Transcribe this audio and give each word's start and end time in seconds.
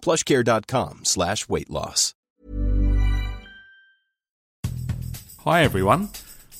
plushcare.com 0.00 1.04
slash 1.04 1.48
weight 1.48 1.70
loss. 1.70 2.14
Hi 5.44 5.62
everyone, 5.62 6.10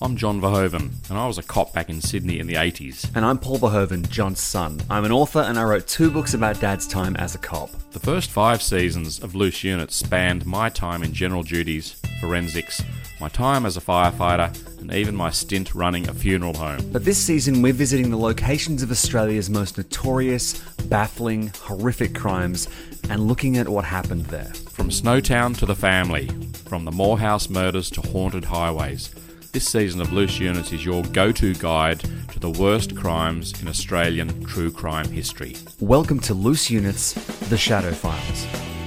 I'm 0.00 0.16
John 0.16 0.40
Verhoeven, 0.40 0.92
and 1.10 1.18
I 1.18 1.26
was 1.26 1.36
a 1.36 1.42
cop 1.42 1.72
back 1.72 1.90
in 1.90 2.00
Sydney 2.00 2.38
in 2.38 2.46
the 2.46 2.54
80s. 2.54 3.10
And 3.14 3.24
I'm 3.24 3.36
Paul 3.38 3.58
Verhoeven, 3.58 4.08
John's 4.08 4.40
son. 4.40 4.80
I'm 4.88 5.04
an 5.04 5.12
author 5.12 5.40
and 5.40 5.58
I 5.58 5.64
wrote 5.64 5.86
two 5.86 6.10
books 6.10 6.32
about 6.34 6.60
Dad's 6.60 6.86
time 6.86 7.16
as 7.16 7.34
a 7.34 7.38
cop. 7.38 7.70
The 7.90 8.00
first 8.00 8.30
five 8.30 8.62
seasons 8.62 9.18
of 9.18 9.34
Loose 9.34 9.64
Units 9.64 9.96
spanned 9.96 10.46
my 10.46 10.68
time 10.68 11.02
in 11.02 11.12
general 11.12 11.42
duties, 11.42 12.00
forensics, 12.20 12.80
my 13.20 13.28
time 13.28 13.66
as 13.66 13.76
a 13.76 13.80
firefighter, 13.80 14.52
and 14.80 14.92
even 14.92 15.14
my 15.16 15.30
stint 15.30 15.74
running 15.74 16.08
a 16.08 16.14
funeral 16.14 16.54
home. 16.54 16.90
But 16.92 17.04
this 17.04 17.18
season, 17.18 17.62
we're 17.62 17.72
visiting 17.72 18.10
the 18.10 18.16
locations 18.16 18.82
of 18.82 18.90
Australia's 18.90 19.50
most 19.50 19.76
notorious, 19.76 20.58
baffling, 20.88 21.52
horrific 21.62 22.14
crimes 22.14 22.68
and 23.10 23.26
looking 23.26 23.56
at 23.56 23.68
what 23.68 23.84
happened 23.84 24.26
there. 24.26 24.52
From 24.70 24.90
Snowtown 24.90 25.56
to 25.58 25.66
the 25.66 25.74
family, 25.74 26.28
from 26.66 26.84
the 26.84 26.92
Moorhouse 26.92 27.48
murders 27.48 27.90
to 27.90 28.00
haunted 28.02 28.44
highways. 28.44 29.14
This 29.52 29.68
season 29.68 30.00
of 30.00 30.12
Loose 30.12 30.38
Units 30.38 30.72
is 30.72 30.84
your 30.84 31.02
go 31.04 31.32
to 31.32 31.54
guide 31.54 32.00
to 32.32 32.38
the 32.38 32.50
worst 32.50 32.94
crimes 32.94 33.60
in 33.62 33.68
Australian 33.68 34.44
true 34.44 34.70
crime 34.70 35.08
history. 35.08 35.56
Welcome 35.80 36.20
to 36.20 36.34
Loose 36.34 36.70
Units 36.70 37.14
The 37.48 37.58
Shadow 37.58 37.92
Files. 37.92 38.77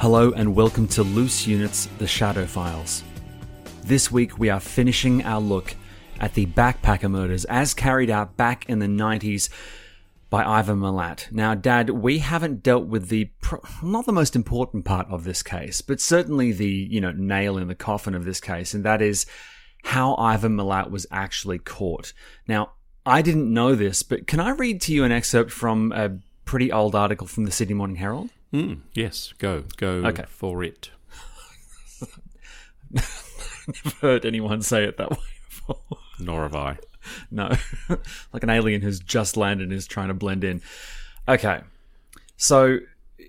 Hello, 0.00 0.32
and 0.32 0.56
welcome 0.56 0.88
to 0.88 1.02
Loose 1.02 1.46
Units 1.46 1.84
The 1.98 2.06
Shadow 2.06 2.46
Files. 2.46 3.04
This 3.84 4.10
week, 4.10 4.38
we 4.38 4.48
are 4.48 4.58
finishing 4.58 5.22
our 5.26 5.42
look 5.42 5.76
at 6.18 6.32
the 6.32 6.46
backpacker 6.46 7.10
murders 7.10 7.44
as 7.44 7.74
carried 7.74 8.08
out 8.08 8.34
back 8.34 8.66
in 8.66 8.78
the 8.78 8.86
90s 8.86 9.50
by 10.30 10.42
Ivan 10.42 10.78
Milat. 10.78 11.30
Now, 11.30 11.54
Dad, 11.54 11.90
we 11.90 12.20
haven't 12.20 12.62
dealt 12.62 12.86
with 12.86 13.10
the 13.10 13.28
not 13.82 14.06
the 14.06 14.12
most 14.14 14.34
important 14.34 14.86
part 14.86 15.06
of 15.10 15.24
this 15.24 15.42
case, 15.42 15.82
but 15.82 16.00
certainly 16.00 16.50
the 16.50 16.88
you 16.90 17.02
know 17.02 17.12
nail 17.12 17.58
in 17.58 17.68
the 17.68 17.74
coffin 17.74 18.14
of 18.14 18.24
this 18.24 18.40
case, 18.40 18.72
and 18.72 18.82
that 18.84 19.02
is 19.02 19.26
how 19.84 20.16
Ivan 20.16 20.56
Milat 20.56 20.90
was 20.90 21.06
actually 21.10 21.58
caught. 21.58 22.14
Now, 22.48 22.72
I 23.04 23.20
didn't 23.20 23.52
know 23.52 23.74
this, 23.74 24.02
but 24.02 24.26
can 24.26 24.40
I 24.40 24.52
read 24.52 24.80
to 24.80 24.94
you 24.94 25.04
an 25.04 25.12
excerpt 25.12 25.52
from 25.52 25.92
a 25.92 26.16
pretty 26.46 26.72
old 26.72 26.94
article 26.94 27.26
from 27.26 27.44
the 27.44 27.52
Sydney 27.52 27.74
Morning 27.74 27.96
Herald? 27.96 28.30
Mm, 28.52 28.80
yes, 28.94 29.32
go, 29.38 29.64
go 29.76 30.04
Okay. 30.06 30.24
for 30.28 30.62
it. 30.64 30.90
I've 32.02 32.08
never 33.84 33.96
heard 34.00 34.24
anyone 34.24 34.62
say 34.62 34.84
it 34.84 34.96
that 34.96 35.10
way 35.12 35.16
before. 35.48 35.76
Nor 36.18 36.42
have 36.42 36.54
I. 36.54 36.78
No, 37.30 37.50
like 38.32 38.42
an 38.42 38.50
alien 38.50 38.82
who's 38.82 39.00
just 39.00 39.36
landed 39.36 39.64
and 39.64 39.72
is 39.72 39.86
trying 39.86 40.08
to 40.08 40.14
blend 40.14 40.44
in. 40.44 40.60
Okay, 41.28 41.60
so 42.36 42.78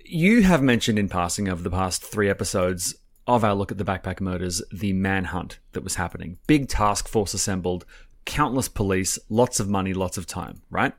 you 0.04 0.42
have 0.42 0.62
mentioned 0.62 0.98
in 0.98 1.08
passing 1.08 1.48
over 1.48 1.62
the 1.62 1.70
past 1.70 2.02
three 2.02 2.28
episodes 2.28 2.94
of 3.26 3.44
our 3.44 3.54
look 3.54 3.70
at 3.70 3.78
the 3.78 3.84
backpack 3.84 4.20
murders 4.20 4.60
the 4.72 4.92
manhunt 4.92 5.58
that 5.72 5.84
was 5.84 5.94
happening. 5.94 6.38
Big 6.46 6.68
task 6.68 7.06
force 7.08 7.32
assembled, 7.32 7.84
countless 8.24 8.68
police, 8.68 9.18
lots 9.30 9.60
of 9.60 9.68
money, 9.68 9.94
lots 9.94 10.18
of 10.18 10.26
time, 10.26 10.60
right? 10.70 10.92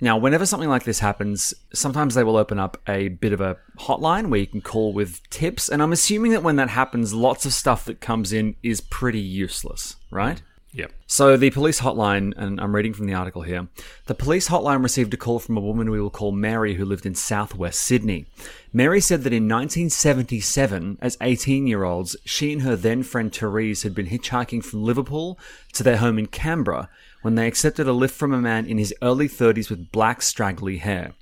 Now, 0.00 0.16
whenever 0.16 0.46
something 0.46 0.68
like 0.68 0.84
this 0.84 1.00
happens, 1.00 1.54
sometimes 1.72 2.14
they 2.14 2.22
will 2.22 2.36
open 2.36 2.58
up 2.58 2.80
a 2.86 3.08
bit 3.08 3.32
of 3.32 3.40
a 3.40 3.56
hotline 3.80 4.28
where 4.28 4.40
you 4.40 4.46
can 4.46 4.60
call 4.60 4.92
with 4.92 5.28
tips. 5.28 5.68
And 5.68 5.82
I'm 5.82 5.92
assuming 5.92 6.32
that 6.32 6.42
when 6.44 6.56
that 6.56 6.68
happens, 6.68 7.12
lots 7.12 7.44
of 7.44 7.52
stuff 7.52 7.84
that 7.86 8.00
comes 8.00 8.32
in 8.32 8.54
is 8.62 8.80
pretty 8.80 9.20
useless, 9.20 9.96
right? 10.10 10.40
Yep. 10.72 10.92
So 11.06 11.36
the 11.36 11.50
police 11.50 11.80
hotline, 11.80 12.34
and 12.36 12.60
I'm 12.60 12.76
reading 12.76 12.92
from 12.92 13.06
the 13.06 13.14
article 13.14 13.42
here. 13.42 13.68
The 14.06 14.14
police 14.14 14.48
hotline 14.48 14.82
received 14.82 15.14
a 15.14 15.16
call 15.16 15.38
from 15.38 15.56
a 15.56 15.60
woman 15.60 15.90
we 15.90 16.00
will 16.00 16.10
call 16.10 16.30
Mary 16.30 16.74
who 16.74 16.84
lived 16.84 17.06
in 17.06 17.14
southwest 17.14 17.80
Sydney. 17.80 18.26
Mary 18.72 19.00
said 19.00 19.24
that 19.24 19.32
in 19.32 19.48
1977, 19.48 20.98
as 21.00 21.16
18 21.20 21.66
year 21.66 21.84
olds, 21.84 22.16
she 22.24 22.52
and 22.52 22.62
her 22.62 22.76
then 22.76 23.02
friend 23.02 23.34
Therese 23.34 23.82
had 23.82 23.94
been 23.94 24.06
hitchhiking 24.06 24.62
from 24.62 24.84
Liverpool 24.84 25.38
to 25.72 25.82
their 25.82 25.96
home 25.96 26.18
in 26.18 26.26
Canberra 26.26 26.90
when 27.22 27.34
they 27.34 27.46
accepted 27.46 27.86
a 27.86 27.92
lift 27.92 28.14
from 28.14 28.32
a 28.32 28.40
man 28.40 28.66
in 28.66 28.78
his 28.78 28.94
early 29.02 29.28
30s 29.28 29.70
with 29.70 29.92
black 29.92 30.22
straggly 30.22 30.78
hair. 30.78 31.12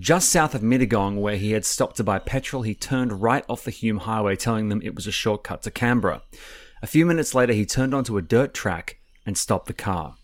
Just 0.00 0.30
south 0.30 0.54
of 0.54 0.62
Mittagong, 0.62 1.20
where 1.20 1.36
he 1.36 1.52
had 1.52 1.64
stopped 1.64 1.96
to 1.98 2.04
buy 2.04 2.18
petrol, 2.18 2.62
he 2.62 2.74
turned 2.74 3.22
right 3.22 3.44
off 3.48 3.64
the 3.64 3.70
Hume 3.70 3.98
Highway, 3.98 4.36
telling 4.36 4.68
them 4.68 4.80
it 4.82 4.94
was 4.94 5.06
a 5.06 5.12
shortcut 5.12 5.62
to 5.62 5.70
Canberra. 5.70 6.22
A 6.82 6.86
few 6.86 7.06
minutes 7.06 7.34
later, 7.34 7.52
he 7.52 7.64
turned 7.64 7.94
onto 7.94 8.16
a 8.16 8.22
dirt 8.22 8.52
track 8.52 8.98
and 9.24 9.38
stopped 9.38 9.66
the 9.66 9.72
car. 9.72 10.16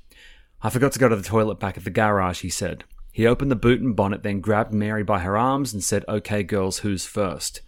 I 0.62 0.70
forgot 0.70 0.92
to 0.92 0.98
go 0.98 1.08
to 1.08 1.16
the 1.16 1.22
toilet 1.22 1.60
back 1.60 1.78
at 1.78 1.84
the 1.84 1.90
garage, 1.90 2.40
he 2.40 2.50
said. 2.50 2.84
He 3.12 3.26
opened 3.26 3.50
the 3.50 3.56
boot 3.56 3.80
and 3.80 3.96
bonnet, 3.96 4.22
then 4.22 4.40
grabbed 4.40 4.72
Mary 4.72 5.02
by 5.02 5.20
her 5.20 5.36
arms 5.36 5.72
and 5.72 5.82
said, 5.82 6.04
Okay, 6.08 6.42
girls, 6.42 6.78
who's 6.78 7.06
first? 7.06 7.60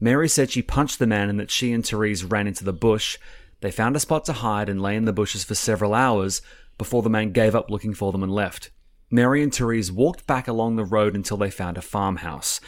Mary 0.00 0.28
said 0.28 0.50
she 0.50 0.62
punched 0.62 0.98
the 0.98 1.06
man 1.06 1.28
and 1.28 1.38
that 1.38 1.50
she 1.50 1.72
and 1.72 1.86
Therese 1.86 2.24
ran 2.24 2.46
into 2.46 2.64
the 2.64 2.72
bush. 2.72 3.18
They 3.60 3.70
found 3.70 3.94
a 3.94 4.00
spot 4.00 4.24
to 4.24 4.32
hide 4.32 4.68
and 4.68 4.82
lay 4.82 4.96
in 4.96 5.04
the 5.04 5.12
bushes 5.12 5.44
for 5.44 5.54
several 5.54 5.94
hours 5.94 6.42
before 6.78 7.02
the 7.02 7.10
man 7.10 7.32
gave 7.32 7.54
up 7.54 7.70
looking 7.70 7.94
for 7.94 8.12
them 8.12 8.22
and 8.22 8.32
left. 8.32 8.70
Mary 9.10 9.42
and 9.42 9.54
Therese 9.54 9.90
walked 9.90 10.26
back 10.26 10.48
along 10.48 10.76
the 10.76 10.84
road 10.84 11.14
until 11.14 11.36
they 11.36 11.50
found 11.50 11.76
a 11.76 11.82
farmhouse. 11.82 12.60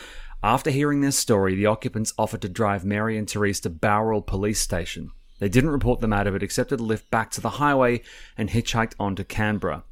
After 0.42 0.70
hearing 0.70 1.00
their 1.00 1.10
story, 1.10 1.54
the 1.54 1.66
occupants 1.66 2.12
offered 2.18 2.42
to 2.42 2.48
drive 2.50 2.84
Mary 2.84 3.16
and 3.16 3.28
Therese 3.28 3.60
to 3.60 3.70
Bowral 3.70 4.20
Police 4.20 4.60
Station. 4.60 5.10
They 5.38 5.48
didn't 5.48 5.70
report 5.70 6.00
the 6.00 6.08
matter 6.08 6.30
but 6.30 6.42
accepted 6.42 6.80
a 6.80 6.82
lift 6.82 7.10
back 7.10 7.30
to 7.32 7.40
the 7.40 7.50
highway 7.50 8.02
and 8.36 8.50
hitchhiked 8.50 8.94
on 9.00 9.16
to 9.16 9.24
Canberra. 9.24 9.84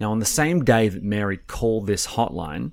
Now, 0.00 0.10
on 0.10 0.18
the 0.18 0.24
same 0.24 0.64
day 0.64 0.88
that 0.88 1.04
Mary 1.04 1.36
called 1.36 1.86
this 1.86 2.08
hotline, 2.08 2.72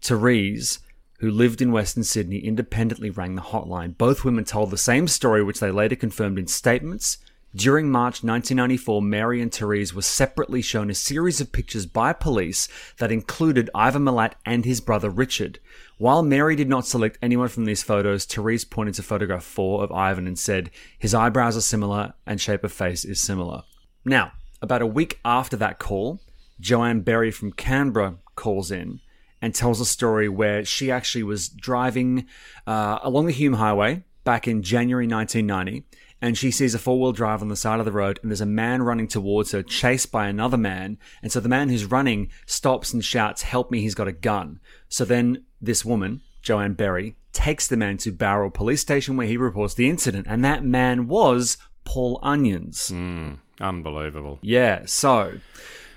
Therese, 0.00 0.78
who 1.18 1.30
lived 1.30 1.60
in 1.60 1.72
Western 1.72 2.04
Sydney, 2.04 2.38
independently 2.38 3.10
rang 3.10 3.34
the 3.34 3.42
hotline. 3.42 3.98
Both 3.98 4.24
women 4.24 4.44
told 4.44 4.70
the 4.70 4.78
same 4.78 5.08
story, 5.08 5.42
which 5.42 5.60
they 5.60 5.70
later 5.70 5.96
confirmed 5.96 6.38
in 6.38 6.46
statements. 6.46 7.18
During 7.54 7.90
March 7.90 8.22
1994, 8.22 9.02
Mary 9.02 9.42
and 9.42 9.52
Therese 9.52 9.92
were 9.92 10.02
separately 10.02 10.62
shown 10.62 10.88
a 10.88 10.94
series 10.94 11.40
of 11.40 11.50
pictures 11.50 11.84
by 11.84 12.12
police 12.12 12.68
that 12.98 13.10
included 13.10 13.68
Ivan 13.74 14.04
Milat 14.04 14.34
and 14.46 14.64
his 14.64 14.80
brother 14.80 15.10
Richard. 15.10 15.58
While 15.98 16.22
Mary 16.22 16.54
did 16.54 16.68
not 16.68 16.86
select 16.86 17.18
anyone 17.20 17.48
from 17.48 17.64
these 17.64 17.82
photos, 17.82 18.24
Therese 18.24 18.64
pointed 18.64 18.94
to 18.94 19.02
photograph 19.02 19.42
4 19.42 19.82
of 19.82 19.90
Ivan 19.90 20.28
and 20.28 20.38
said, 20.38 20.70
His 20.96 21.12
eyebrows 21.12 21.56
are 21.56 21.60
similar 21.60 22.14
and 22.24 22.40
shape 22.40 22.62
of 22.62 22.70
face 22.70 23.04
is 23.04 23.20
similar. 23.20 23.64
Now, 24.04 24.30
about 24.62 24.82
a 24.82 24.86
week 24.86 25.18
after 25.24 25.56
that 25.56 25.80
call, 25.80 26.20
Joanne 26.60 27.00
Berry 27.00 27.32
from 27.32 27.50
Canberra 27.50 28.18
calls 28.36 28.70
in 28.70 29.00
and 29.42 29.54
tells 29.54 29.80
a 29.80 29.86
story 29.86 30.28
where 30.28 30.64
she 30.64 30.90
actually 30.90 31.24
was 31.24 31.48
driving 31.48 32.26
uh, 32.66 33.00
along 33.02 33.26
the 33.26 33.32
Hume 33.32 33.54
Highway 33.54 34.04
back 34.22 34.46
in 34.46 34.62
January 34.62 35.06
1990, 35.06 35.84
and 36.22 36.36
she 36.36 36.50
sees 36.50 36.74
a 36.74 36.78
four 36.78 37.00
wheel 37.00 37.12
drive 37.12 37.42
on 37.42 37.48
the 37.48 37.56
side 37.56 37.78
of 37.78 37.86
the 37.86 37.92
road, 37.92 38.18
and 38.22 38.30
there's 38.30 38.40
a 38.40 38.46
man 38.46 38.82
running 38.82 39.08
towards 39.08 39.52
her, 39.52 39.62
chased 39.62 40.12
by 40.12 40.26
another 40.26 40.56
man. 40.56 40.98
And 41.22 41.32
so 41.32 41.40
the 41.40 41.48
man 41.48 41.68
who's 41.68 41.84
running 41.84 42.30
stops 42.46 42.92
and 42.92 43.04
shouts, 43.04 43.42
Help 43.42 43.70
me, 43.70 43.80
he's 43.80 43.94
got 43.94 44.08
a 44.08 44.12
gun. 44.12 44.60
So 44.88 45.04
then 45.04 45.44
this 45.60 45.84
woman, 45.84 46.22
Joanne 46.42 46.74
Berry, 46.74 47.16
takes 47.32 47.66
the 47.66 47.76
man 47.76 47.96
to 47.98 48.12
Bowral 48.12 48.50
Police 48.50 48.80
Station 48.80 49.16
where 49.16 49.26
he 49.26 49.36
reports 49.36 49.74
the 49.74 49.88
incident, 49.88 50.26
and 50.28 50.44
that 50.44 50.64
man 50.64 51.08
was 51.08 51.56
Paul 51.84 52.18
Onions. 52.22 52.88
Hmm, 52.88 53.34
unbelievable. 53.60 54.38
Yeah, 54.42 54.82
so 54.86 55.38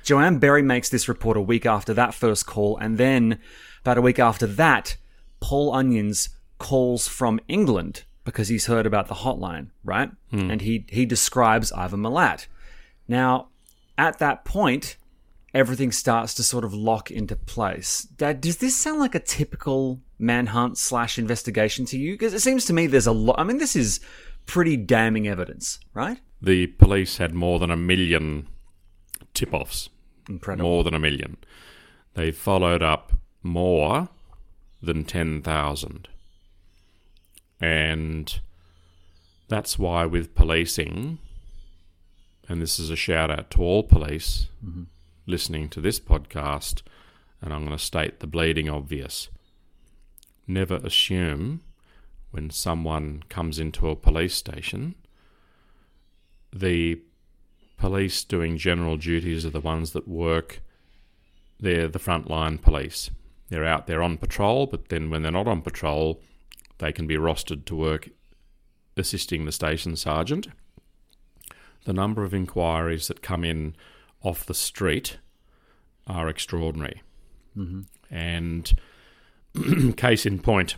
Joanne 0.03 0.39
Berry 0.39 0.61
makes 0.61 0.89
this 0.89 1.07
report 1.09 1.37
a 1.37 1.41
week 1.41 1.65
after 1.65 1.93
that 1.93 2.13
first 2.13 2.45
call, 2.45 2.77
and 2.77 2.97
then 2.97 3.39
about 3.81 3.97
a 3.97 4.01
week 4.01 4.19
after 4.19 4.47
that, 4.47 4.95
Paul 5.41 5.73
Onions 5.73 6.29
calls 6.59 7.07
from 7.07 7.41
England 7.49 8.03
because 8.23 8.47
he's 8.47 8.65
heard 8.67 8.85
about 8.85 9.07
the 9.07 9.15
hotline, 9.15 9.69
right? 9.83 10.11
Hmm. 10.31 10.51
And 10.51 10.61
he 10.61 10.85
he 10.89 11.05
describes 11.05 11.71
Ivan 11.71 12.01
Milat. 12.01 12.47
Now, 13.07 13.49
at 13.97 14.19
that 14.19 14.45
point, 14.45 14.97
everything 15.53 15.91
starts 15.91 16.33
to 16.35 16.43
sort 16.43 16.63
of 16.63 16.73
lock 16.73 17.11
into 17.11 17.35
place. 17.35 18.03
Dad, 18.17 18.41
does 18.41 18.57
this 18.57 18.75
sound 18.75 18.99
like 18.99 19.15
a 19.15 19.19
typical 19.19 19.99
manhunt 20.17 20.77
slash 20.77 21.19
investigation 21.19 21.85
to 21.85 21.97
you? 21.97 22.13
Because 22.13 22.33
it 22.33 22.41
seems 22.41 22.65
to 22.65 22.73
me 22.73 22.87
there's 22.87 23.07
a 23.07 23.11
lot. 23.11 23.39
I 23.39 23.43
mean, 23.43 23.57
this 23.57 23.75
is 23.75 23.99
pretty 24.45 24.77
damning 24.77 25.27
evidence, 25.27 25.79
right? 25.93 26.19
The 26.41 26.67
police 26.67 27.17
had 27.17 27.33
more 27.33 27.59
than 27.59 27.71
a 27.71 27.77
million 27.77 28.47
tip 29.33 29.53
offs. 29.53 29.89
Incredible. 30.27 30.69
More 30.69 30.83
than 30.83 30.93
a 30.93 30.99
million. 30.99 31.37
They 32.13 32.31
followed 32.31 32.81
up 32.83 33.13
more 33.41 34.09
than 34.81 35.03
10,000. 35.05 36.07
And 37.63 38.41
that's 39.47 39.79
why, 39.79 40.05
with 40.05 40.35
policing, 40.35 41.17
and 42.49 42.61
this 42.61 42.77
is 42.77 42.89
a 42.89 42.97
shout 42.97 43.31
out 43.31 43.49
to 43.51 43.61
all 43.61 43.83
police 43.83 44.47
mm-hmm. 44.63 44.83
listening 45.25 45.69
to 45.69 45.79
this 45.79 45.97
podcast, 45.97 46.81
and 47.41 47.53
I'm 47.53 47.65
going 47.65 47.77
to 47.77 47.81
state 47.81 48.19
the 48.19 48.27
bleeding 48.27 48.69
obvious. 48.69 49.29
Never 50.45 50.75
assume 50.83 51.61
when 52.31 52.49
someone 52.49 53.23
comes 53.29 53.59
into 53.59 53.87
a 53.87 53.95
police 53.95 54.35
station, 54.35 54.95
the 56.51 56.99
police 57.77 58.25
doing 58.25 58.57
general 58.57 58.97
duties 58.97 59.45
are 59.45 59.51
the 59.51 59.61
ones 59.61 59.93
that 59.93 60.05
work. 60.05 60.61
They're 61.61 61.87
the 61.87 61.97
frontline 61.97 62.61
police. 62.61 63.09
They're 63.47 63.63
out 63.63 63.87
there 63.87 64.03
on 64.03 64.17
patrol, 64.17 64.67
but 64.67 64.89
then 64.89 65.09
when 65.09 65.21
they're 65.21 65.31
not 65.31 65.47
on 65.47 65.61
patrol, 65.61 66.19
they 66.77 66.91
can 66.91 67.07
be 67.07 67.15
rostered 67.15 67.65
to 67.65 67.75
work 67.75 68.09
assisting 68.95 69.45
the 69.45 69.51
station 69.51 69.95
sergeant. 69.95 70.47
The 71.85 71.93
number 71.93 72.23
of 72.23 72.33
inquiries 72.33 73.07
that 73.07 73.21
come 73.21 73.43
in 73.43 73.75
off 74.21 74.45
the 74.45 74.53
street 74.53 75.17
are 76.07 76.29
extraordinary. 76.29 77.01
Mm-hmm. 77.57 77.81
And 78.13 78.73
case 79.97 80.25
in 80.25 80.39
point, 80.39 80.75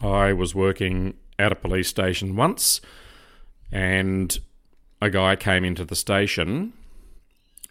I 0.00 0.32
was 0.32 0.54
working 0.54 1.14
at 1.38 1.52
a 1.52 1.56
police 1.56 1.88
station 1.88 2.36
once, 2.36 2.80
and 3.72 4.38
a 5.00 5.10
guy 5.10 5.36
came 5.36 5.64
into 5.64 5.84
the 5.84 5.96
station 5.96 6.72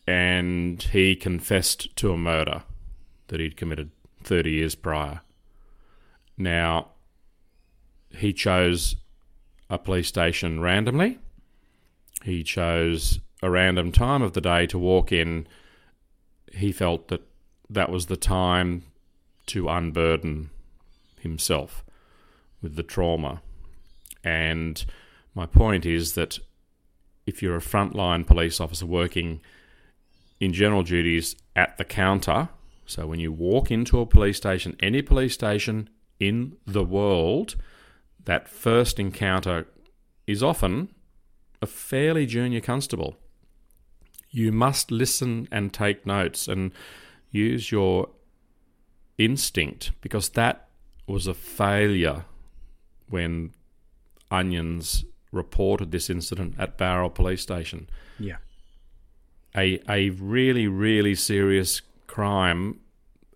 and 0.07 0.81
he 0.81 1.15
confessed 1.15 1.95
to 1.95 2.11
a 2.11 2.17
murder 2.17 2.63
that 3.27 3.39
he'd 3.39 3.55
committed 3.55 3.91
30 4.23 4.49
years 4.49 4.73
prior. 4.73 5.21
Now, 6.39 6.87
he 8.09 8.31
chose 8.31 8.95
a 9.69 9.77
police 9.77 10.07
station 10.07 10.61
randomly. 10.61 11.19
He 12.23 12.43
chose 12.43 13.19
a 13.43 13.49
random 13.51 13.91
time 13.91 14.21
of 14.21 14.33
the 14.33 14.41
day 14.41 14.65
to 14.67 14.79
walk 14.79 15.11
in. 15.11 15.47
He 16.53 16.71
felt 16.71 17.09
that 17.09 17.21
that 17.69 17.91
was 17.91 18.07
the 18.07 18.17
time 18.17 18.83
to 19.47 19.67
unburden 19.67 20.49
himself 21.19 21.83
with 22.61 22.75
the 22.75 22.83
trauma. 22.83 23.41
And 24.23 24.83
my 25.35 25.45
point 25.45 25.85
is 25.85 26.13
that 26.13 26.39
if 27.25 27.43
you're 27.43 27.57
a 27.57 27.61
frontline 27.61 28.25
police 28.25 28.61
officer 28.61 28.85
working 28.85 29.41
in 30.39 30.53
general 30.53 30.83
duties 30.83 31.35
at 31.55 31.77
the 31.77 31.83
counter, 31.83 32.49
so 32.85 33.05
when 33.05 33.19
you 33.19 33.31
walk 33.31 33.69
into 33.69 33.99
a 33.99 34.05
police 34.05 34.37
station, 34.37 34.75
any 34.79 35.01
police 35.01 35.33
station 35.33 35.89
in 36.19 36.57
the 36.65 36.83
world, 36.83 37.55
that 38.25 38.47
first 38.47 38.99
encounter 38.99 39.67
is 40.27 40.43
often 40.43 40.89
a 41.61 41.65
fairly 41.65 42.25
junior 42.25 42.61
constable. 42.61 43.17
You 44.29 44.51
must 44.51 44.91
listen 44.91 45.47
and 45.51 45.73
take 45.73 46.05
notes 46.05 46.47
and 46.47 46.71
use 47.31 47.71
your 47.71 48.09
instinct 49.17 49.91
because 50.01 50.29
that 50.29 50.67
was 51.07 51.27
a 51.27 51.33
failure 51.33 52.25
when 53.09 53.53
Onions 54.29 55.05
reported 55.31 55.91
this 55.91 56.09
incident 56.09 56.55
at 56.59 56.77
Bowral 56.77 57.09
Police 57.09 57.41
Station. 57.41 57.89
Yeah. 58.19 58.37
A, 59.55 59.81
a 59.89 60.11
really, 60.11 60.67
really 60.67 61.15
serious 61.15 61.81
crime 62.07 62.79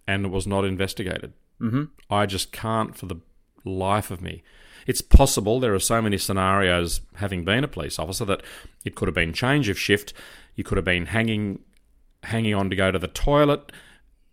and 0.07 0.25
it 0.25 0.29
was 0.29 0.45
not 0.45 0.65
investigated. 0.65 1.33
Mm-hmm. 1.63 1.83
I 2.09 2.25
just 2.25 2.51
can't 2.51 2.95
for 2.95 3.05
the 3.05 3.21
life 3.63 4.11
of 4.11 4.21
me. 4.21 4.43
It's 4.85 5.01
possible 5.01 5.59
there 5.59 5.73
are 5.73 5.79
so 5.79 6.01
many 6.01 6.17
scenarios, 6.17 7.01
having 7.15 7.45
been 7.45 7.63
a 7.63 7.69
police 7.69 7.97
officer, 7.97 8.25
that 8.25 8.43
it 8.83 8.95
could 8.95 9.07
have 9.07 9.15
been 9.15 9.31
change 9.31 9.69
of 9.69 9.79
shift. 9.79 10.13
You 10.55 10.65
could 10.65 10.77
have 10.77 10.85
been 10.85 11.05
hanging, 11.05 11.59
hanging 12.23 12.53
on 12.53 12.69
to 12.69 12.75
go 12.75 12.91
to 12.91 12.99
the 12.99 13.07
toilet. 13.07 13.71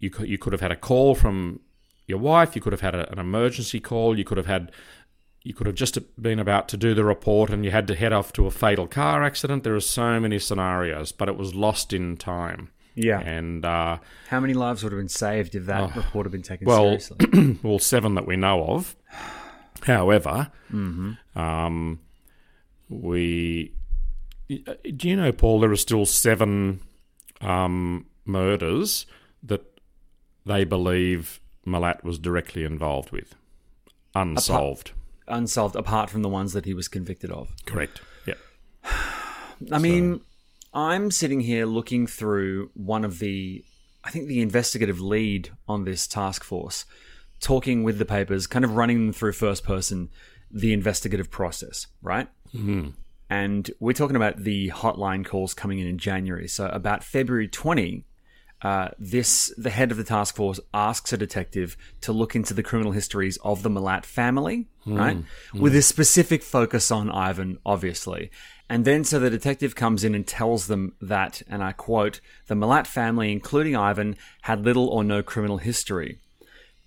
You 0.00 0.10
could, 0.10 0.28
you 0.28 0.38
could 0.38 0.52
have 0.52 0.60
had 0.60 0.72
a 0.72 0.76
call 0.76 1.14
from 1.14 1.60
your 2.06 2.18
wife. 2.18 2.56
You 2.56 2.62
could 2.62 2.72
have 2.72 2.80
had 2.80 2.96
a, 2.96 3.10
an 3.12 3.20
emergency 3.20 3.78
call. 3.78 4.18
You 4.18 4.24
could 4.24 4.38
have 4.38 4.46
had, 4.46 4.72
you 5.44 5.54
could 5.54 5.68
have 5.68 5.76
just 5.76 5.98
been 6.20 6.40
about 6.40 6.68
to 6.70 6.76
do 6.76 6.94
the 6.94 7.04
report, 7.04 7.50
and 7.50 7.64
you 7.64 7.70
had 7.70 7.86
to 7.86 7.94
head 7.94 8.12
off 8.12 8.32
to 8.32 8.46
a 8.46 8.50
fatal 8.50 8.88
car 8.88 9.22
accident. 9.22 9.62
There 9.62 9.76
are 9.76 9.80
so 9.80 10.18
many 10.18 10.40
scenarios, 10.40 11.12
but 11.12 11.28
it 11.28 11.36
was 11.36 11.54
lost 11.54 11.92
in 11.92 12.16
time. 12.16 12.70
Yeah. 13.02 13.20
And 13.20 13.64
uh, 13.64 13.98
How 14.28 14.40
many 14.40 14.54
lives 14.54 14.82
would 14.82 14.92
have 14.92 15.00
been 15.00 15.08
saved 15.08 15.54
if 15.54 15.66
that 15.66 15.94
report 15.96 16.26
had 16.26 16.32
been 16.32 16.42
taken 16.42 16.66
well, 16.66 16.98
seriously? 16.98 17.58
well, 17.62 17.78
seven 17.78 18.14
that 18.14 18.26
we 18.26 18.36
know 18.36 18.64
of. 18.64 18.96
However, 19.82 20.50
um, 21.34 22.00
we 22.88 23.72
do 24.48 25.08
you 25.08 25.16
know, 25.16 25.32
Paul? 25.32 25.60
There 25.60 25.70
are 25.70 25.76
still 25.76 26.04
seven 26.06 26.80
um, 27.40 28.06
murders 28.24 29.06
that 29.42 29.80
they 30.44 30.64
believe 30.64 31.40
Malat 31.66 32.02
was 32.02 32.18
directly 32.18 32.64
involved 32.64 33.10
with, 33.10 33.34
unsolved. 34.14 34.92
Unsolved, 35.28 35.76
apart 35.76 36.10
from 36.10 36.22
the 36.22 36.28
ones 36.28 36.52
that 36.52 36.64
he 36.64 36.74
was 36.74 36.88
convicted 36.88 37.30
of. 37.30 37.54
Correct. 37.64 38.00
Yeah. 38.26 38.34
I 39.72 39.78
mean, 39.78 40.22
I'm 40.72 41.10
sitting 41.10 41.40
here 41.40 41.66
looking 41.66 42.06
through 42.06 42.70
one 42.74 43.04
of 43.04 43.18
the, 43.18 43.64
I 44.04 44.10
think 44.10 44.28
the 44.28 44.40
investigative 44.40 45.00
lead 45.00 45.50
on 45.66 45.84
this 45.84 46.06
task 46.06 46.44
force, 46.44 46.84
talking 47.40 47.82
with 47.82 47.98
the 47.98 48.04
papers, 48.04 48.46
kind 48.46 48.64
of 48.64 48.76
running 48.76 49.06
them 49.06 49.12
through 49.12 49.32
first 49.32 49.64
person, 49.64 50.10
the 50.50 50.72
investigative 50.72 51.30
process, 51.30 51.86
right? 52.02 52.28
Mm-hmm. 52.54 52.90
And 53.28 53.70
we're 53.78 53.92
talking 53.92 54.16
about 54.16 54.38
the 54.38 54.70
hotline 54.70 55.24
calls 55.24 55.54
coming 55.54 55.78
in 55.78 55.86
in 55.86 55.98
January. 55.98 56.48
So 56.48 56.66
about 56.66 57.04
February 57.04 57.48
20, 57.48 58.04
uh, 58.62 58.88
this 58.98 59.54
the 59.56 59.70
head 59.70 59.90
of 59.90 59.96
the 59.96 60.04
task 60.04 60.36
force 60.36 60.60
asks 60.74 61.12
a 61.12 61.16
detective 61.16 61.76
to 62.02 62.12
look 62.12 62.34
into 62.36 62.52
the 62.52 62.62
criminal 62.62 62.92
histories 62.92 63.38
of 63.38 63.62
the 63.62 63.70
Malat 63.70 64.04
family, 64.04 64.68
right, 64.84 65.16
with 65.54 65.74
a 65.74 65.80
specific 65.80 66.42
focus 66.42 66.90
on 66.90 67.10
Ivan, 67.10 67.58
obviously. 67.64 68.30
And 68.70 68.84
then 68.84 69.02
so 69.02 69.18
the 69.18 69.30
detective 69.30 69.74
comes 69.74 70.04
in 70.04 70.14
and 70.14 70.24
tells 70.24 70.68
them 70.68 70.94
that, 71.02 71.42
and 71.48 71.60
I 71.60 71.72
quote, 71.72 72.20
the 72.46 72.54
Malat 72.54 72.86
family, 72.86 73.32
including 73.32 73.74
Ivan, 73.74 74.16
had 74.42 74.64
little 74.64 74.86
or 74.86 75.02
no 75.02 75.24
criminal 75.24 75.58
history. 75.58 76.20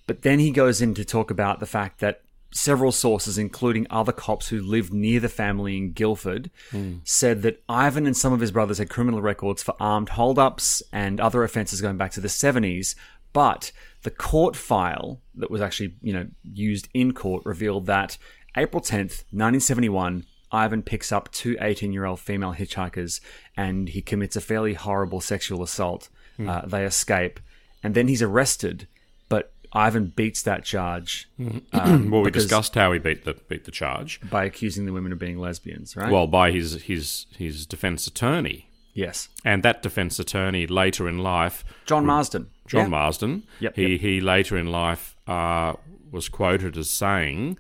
But 0.07 0.21
then 0.21 0.39
he 0.39 0.49
goes 0.49 0.81
in 0.81 0.93
to 0.93 1.03
talk 1.03 1.29
about 1.29 1.59
the 1.59 1.65
fact 1.65 1.99
that 1.99 2.21
several 2.53 2.93
sources, 2.93 3.37
including 3.37 3.85
other 3.89 4.13
cops 4.13 4.47
who 4.47 4.61
lived 4.61 4.93
near 4.93 5.19
the 5.19 5.27
family 5.27 5.75
in 5.75 5.91
Guildford, 5.91 6.49
hmm. 6.71 6.99
said 7.03 7.41
that 7.41 7.61
Ivan 7.67 8.05
and 8.05 8.15
some 8.15 8.31
of 8.31 8.39
his 8.39 8.51
brothers 8.51 8.77
had 8.77 8.89
criminal 8.89 9.21
records 9.21 9.61
for 9.61 9.75
armed 9.77 10.09
holdups 10.09 10.81
and 10.93 11.19
other 11.19 11.43
offences 11.43 11.81
going 11.81 11.97
back 11.97 12.11
to 12.11 12.21
the 12.21 12.29
70s. 12.29 12.95
But 13.33 13.73
the 14.03 14.11
court 14.11 14.55
file 14.55 15.19
that 15.35 15.51
was 15.51 15.59
actually, 15.59 15.95
you 16.01 16.13
know, 16.13 16.27
used 16.43 16.87
in 16.93 17.13
court 17.13 17.45
revealed 17.45 17.87
that 17.87 18.17
April 18.55 18.81
10th, 18.81 19.25
1971, 19.31 20.25
Ivan 20.53 20.83
picks 20.83 21.11
up 21.11 21.31
two 21.31 21.57
18 21.59 21.91
year 21.91 22.05
old 22.05 22.19
female 22.19 22.53
hitchhikers 22.53 23.19
and 23.57 23.89
he 23.89 24.01
commits 24.01 24.35
a 24.35 24.41
fairly 24.41 24.75
horrible 24.75 25.19
sexual 25.19 25.63
assault. 25.63 26.09
Uh, 26.39 26.65
they 26.65 26.85
escape 26.85 27.39
and 27.83 27.93
then 27.95 28.07
he's 28.07 28.21
arrested, 28.21 28.87
but 29.29 29.51
Ivan 29.73 30.07
beats 30.15 30.41
that 30.43 30.63
charge 30.63 31.29
um, 31.73 32.09
Well, 32.11 32.21
we 32.21 32.31
discussed 32.31 32.75
how 32.75 32.91
he 32.91 32.99
beat 32.99 33.25
the 33.25 33.33
beat 33.49 33.65
the 33.65 33.71
charge. 33.71 34.19
by 34.29 34.45
accusing 34.45 34.85
the 34.85 34.93
women 34.93 35.11
of 35.11 35.19
being 35.19 35.37
lesbians, 35.39 35.95
right? 35.95 36.11
Well, 36.11 36.27
by 36.27 36.51
his 36.51 36.83
his 36.83 37.25
his 37.37 37.65
defence 37.65 38.07
attorney, 38.07 38.69
yes. 38.93 39.29
and 39.43 39.63
that 39.63 39.81
defence 39.83 40.19
attorney 40.19 40.65
later 40.67 41.07
in 41.09 41.17
life 41.19 41.63
John 41.85 42.05
Marsden. 42.05 42.49
John 42.67 42.83
Yeah. 42.83 42.87
Marsden. 42.87 43.43
Yep, 43.59 43.75
he 43.75 43.87
yep. 43.87 44.01
he 44.01 44.21
later 44.21 44.57
in 44.57 44.67
life 44.67 45.15
uh, 45.27 45.73
was 46.11 46.29
quoted 46.29 46.77
as 46.77 46.89
saying 46.89 47.57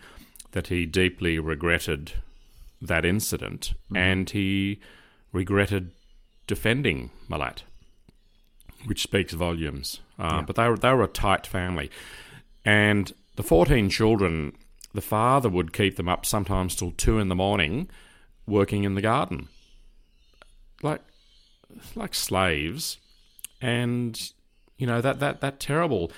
that 0.51 0.67
he 0.67 0.85
deeply 0.85 1.39
regretted 1.39 2.13
that 2.87 3.05
incident 3.05 3.73
Mm-hmm. 3.85 3.97
and 3.97 4.29
he 4.29 4.79
regretted 5.31 5.91
defending 6.47 7.09
Malat. 7.29 7.63
which 8.85 9.01
speaks 9.01 9.33
volumes. 9.33 10.01
Uh, 10.19 10.41
But 10.41 10.55
they 10.57 10.67
were 10.67 10.77
they 10.77 10.93
were 10.93 11.03
a 11.03 11.07
tight 11.07 11.47
family, 11.47 11.89
and 12.65 13.13
the 13.35 13.43
fourteen 13.43 13.89
children, 13.89 14.53
the 14.93 15.01
father 15.01 15.49
would 15.49 15.71
keep 15.73 15.95
them 15.95 16.09
up 16.09 16.25
sometimes 16.25 16.75
till 16.75 16.91
two 16.91 17.17
in 17.19 17.29
the 17.29 17.35
morning, 17.35 17.89
working 18.45 18.83
in 18.83 18.95
the 18.95 19.01
garden, 19.01 19.47
like 20.81 21.01
like 21.95 22.13
slaves, 22.13 22.97
and 23.61 24.31
you 24.77 24.85
know 24.85 25.01
that 25.01 25.19
that 25.19 25.39
that 25.41 25.59
terrible 25.59 26.11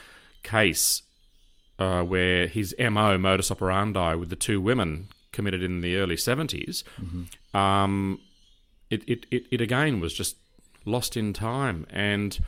case 0.44 1.04
uh, 1.80 2.04
where 2.04 2.48
his 2.48 2.76
mo 2.80 3.18
modus 3.18 3.52
operandi 3.52 4.16
with 4.16 4.30
the 4.30 4.36
two 4.36 4.60
women 4.60 5.08
committed 5.36 5.62
in 5.62 5.82
the 5.82 5.96
early 5.98 6.16
70s 6.16 6.84
um, 7.54 8.20
it, 8.90 9.04
it, 9.08 9.26
it, 9.32 9.44
it 9.52 9.62
again 9.62 10.00
was 10.00 10.14
just 10.14 10.36
lost 10.86 11.18
in 11.18 11.34
time. 11.34 11.86
And 11.90 12.40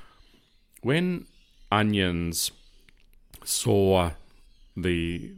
when 0.81 1.25
onions 1.71 2.51
saw 3.43 4.11
the 4.75 5.31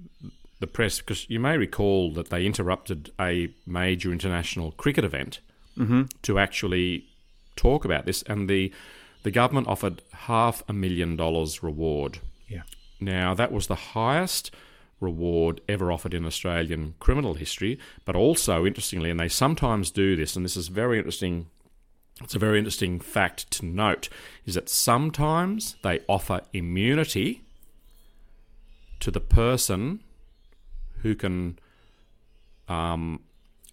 the 0.59 0.67
press 0.67 0.99
because 0.99 1.29
you 1.29 1.39
may 1.39 1.57
recall 1.57 2.11
that 2.11 2.29
they 2.29 2.45
interrupted 2.45 3.11
a 3.19 3.49
major 3.65 4.11
international 4.11 4.71
cricket 4.73 5.05
event 5.05 5.39
to 6.23 6.37
actually 6.37 7.05
talk 7.55 7.85
about 7.85 8.05
this 8.05 8.21
and 8.23 8.49
the 8.49 8.69
the 9.23 9.31
government 9.31 9.67
offered 9.67 10.01
half 10.11 10.61
a 10.67 10.73
million 10.73 11.15
dollars 11.15 11.63
reward. 11.63 12.19
Yeah. 12.47 12.63
now, 12.99 13.33
that 13.33 13.51
was 13.51 13.67
the 13.67 13.75
highest 13.75 14.51
reward 14.99 15.61
ever 15.67 15.91
offered 15.91 16.13
in 16.13 16.25
Australian 16.25 16.95
criminal 16.99 17.35
history, 17.35 17.79
but 18.05 18.15
also, 18.15 18.65
interestingly, 18.65 19.09
and 19.09 19.19
they 19.19 19.27
sometimes 19.27 19.91
do 19.91 20.15
this, 20.15 20.35
and 20.35 20.43
this 20.45 20.57
is 20.57 20.67
very 20.67 20.97
interesting. 20.97 21.47
It's 22.21 22.35
a 22.35 22.39
very 22.39 22.57
interesting 22.57 22.99
fact 22.99 23.49
to 23.51 23.65
note 23.65 24.09
is 24.45 24.55
that 24.55 24.67
sometimes 24.67 25.77
they 25.83 26.01
offer 26.07 26.41
immunity 26.51 27.43
to 28.99 29.09
the 29.09 29.21
person 29.21 30.01
who 31.01 31.15
can 31.15 31.57
um, 32.67 33.21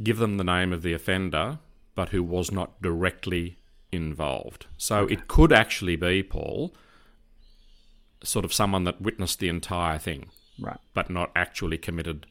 give 0.02 0.18
them 0.18 0.36
the 0.36 0.44
name 0.44 0.72
of 0.72 0.82
the 0.82 0.92
offender, 0.92 1.58
but 1.96 2.10
who 2.10 2.22
was 2.22 2.52
not 2.52 2.80
directly 2.80 3.58
involved. 3.90 4.66
So 4.76 5.06
it 5.06 5.26
could 5.26 5.52
actually 5.52 5.96
be, 5.96 6.22
Paul, 6.22 6.74
sort 8.22 8.44
of 8.44 8.52
someone 8.52 8.84
that 8.84 9.00
witnessed 9.00 9.38
the 9.38 9.48
entire 9.48 9.98
thing, 9.98 10.30
Right. 10.58 10.78
but 10.94 11.10
not 11.10 11.30
actually 11.36 11.78
committed 11.78 12.26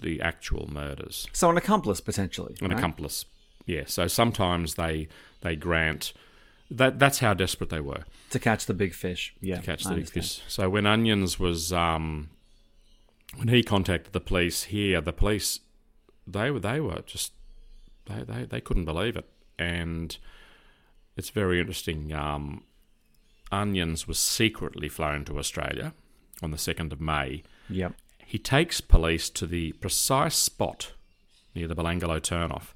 the 0.00 0.20
actual 0.20 0.68
murders. 0.72 1.26
So 1.32 1.50
an 1.50 1.56
accomplice 1.56 2.00
potentially. 2.00 2.54
An 2.60 2.68
right? 2.68 2.78
accomplice. 2.78 3.24
Yeah. 3.66 3.84
So 3.86 4.06
sometimes 4.06 4.74
they 4.74 5.08
they 5.40 5.56
grant 5.56 6.12
that 6.70 6.98
that's 6.98 7.18
how 7.18 7.34
desperate 7.34 7.70
they 7.70 7.80
were 7.80 8.04
to 8.30 8.38
catch 8.38 8.66
the 8.66 8.74
big 8.74 8.94
fish. 8.94 9.34
Yeah. 9.40 9.56
to 9.56 9.62
catch 9.62 9.86
I 9.86 9.90
the 9.90 9.94
big 9.96 10.02
understand. 10.02 10.24
fish. 10.24 10.42
So 10.48 10.70
when 10.70 10.86
Onions 10.86 11.38
was 11.38 11.72
um 11.72 12.30
when 13.36 13.48
he 13.48 13.62
contacted 13.62 14.12
the 14.12 14.20
police 14.20 14.64
here, 14.64 15.00
the 15.00 15.12
police 15.12 15.60
they 16.26 16.50
were 16.50 16.60
they 16.60 16.80
were 16.80 17.02
just 17.06 17.32
they 18.06 18.22
they, 18.22 18.44
they 18.44 18.60
couldn't 18.60 18.84
believe 18.84 19.16
it. 19.16 19.28
And 19.58 20.16
it's 21.16 21.30
very 21.30 21.60
interesting. 21.60 22.12
Um, 22.12 22.64
Onions 23.52 24.08
was 24.08 24.18
secretly 24.18 24.88
flown 24.88 25.24
to 25.26 25.38
Australia 25.38 25.94
on 26.42 26.50
the 26.50 26.58
second 26.58 26.92
of 26.92 27.00
May. 27.00 27.42
Yep. 27.68 27.94
He 28.24 28.38
takes 28.38 28.80
police 28.80 29.30
to 29.30 29.46
the 29.46 29.72
precise 29.72 30.36
spot 30.36 30.92
near 31.54 31.68
the 31.68 31.76
Belanglo 31.76 32.20
turnoff 32.20 32.74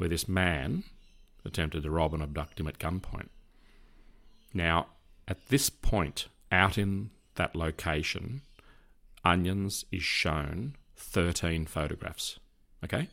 where 0.00 0.08
this 0.08 0.26
man 0.26 0.82
attempted 1.44 1.82
to 1.82 1.90
rob 1.90 2.14
and 2.14 2.22
abduct 2.22 2.58
him 2.58 2.66
at 2.66 2.78
gunpoint. 2.78 3.28
Now, 4.54 4.86
at 5.28 5.48
this 5.48 5.68
point, 5.68 6.26
out 6.50 6.78
in 6.78 7.10
that 7.34 7.54
location, 7.54 8.40
Onions 9.24 9.84
is 9.92 10.02
shown 10.02 10.74
13 10.96 11.66
photographs. 11.66 12.38
Okay? 12.82 13.08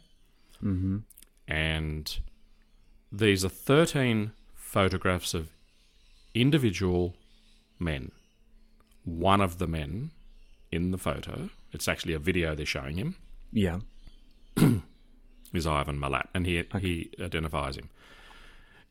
Mm-hmm. 0.63 0.99
And 1.47 2.19
these 3.11 3.43
are 3.43 3.49
13 3.49 4.31
photographs 4.55 5.33
of 5.33 5.49
individual 6.33 7.15
men. 7.79 8.11
One 9.07 9.39
of 9.39 9.57
the 9.57 9.67
men 9.67 10.11
in 10.69 10.91
the 10.91 10.97
photo, 10.97 11.49
it's 11.71 11.87
actually 11.87 12.13
a 12.13 12.19
video 12.19 12.53
they're 12.55 12.65
showing 12.65 12.97
him, 12.97 13.15
Yeah. 13.53 13.79
is 15.53 15.65
Ivan 15.65 15.97
Malat, 15.97 16.27
and 16.33 16.45
he 16.45 16.61
he 16.81 17.09
identifies 17.17 17.77
him. 17.77 17.89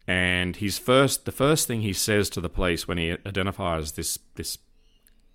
And 0.06 0.56
his 0.56 0.78
first, 0.78 1.26
the 1.26 1.32
first 1.32 1.68
thing 1.68 1.82
he 1.82 1.92
says 1.92 2.30
to 2.30 2.40
the 2.40 2.48
police 2.48 2.88
when 2.88 2.96
he 2.96 3.10
identifies 3.10 3.92
this 3.92 4.18
this 4.36 4.56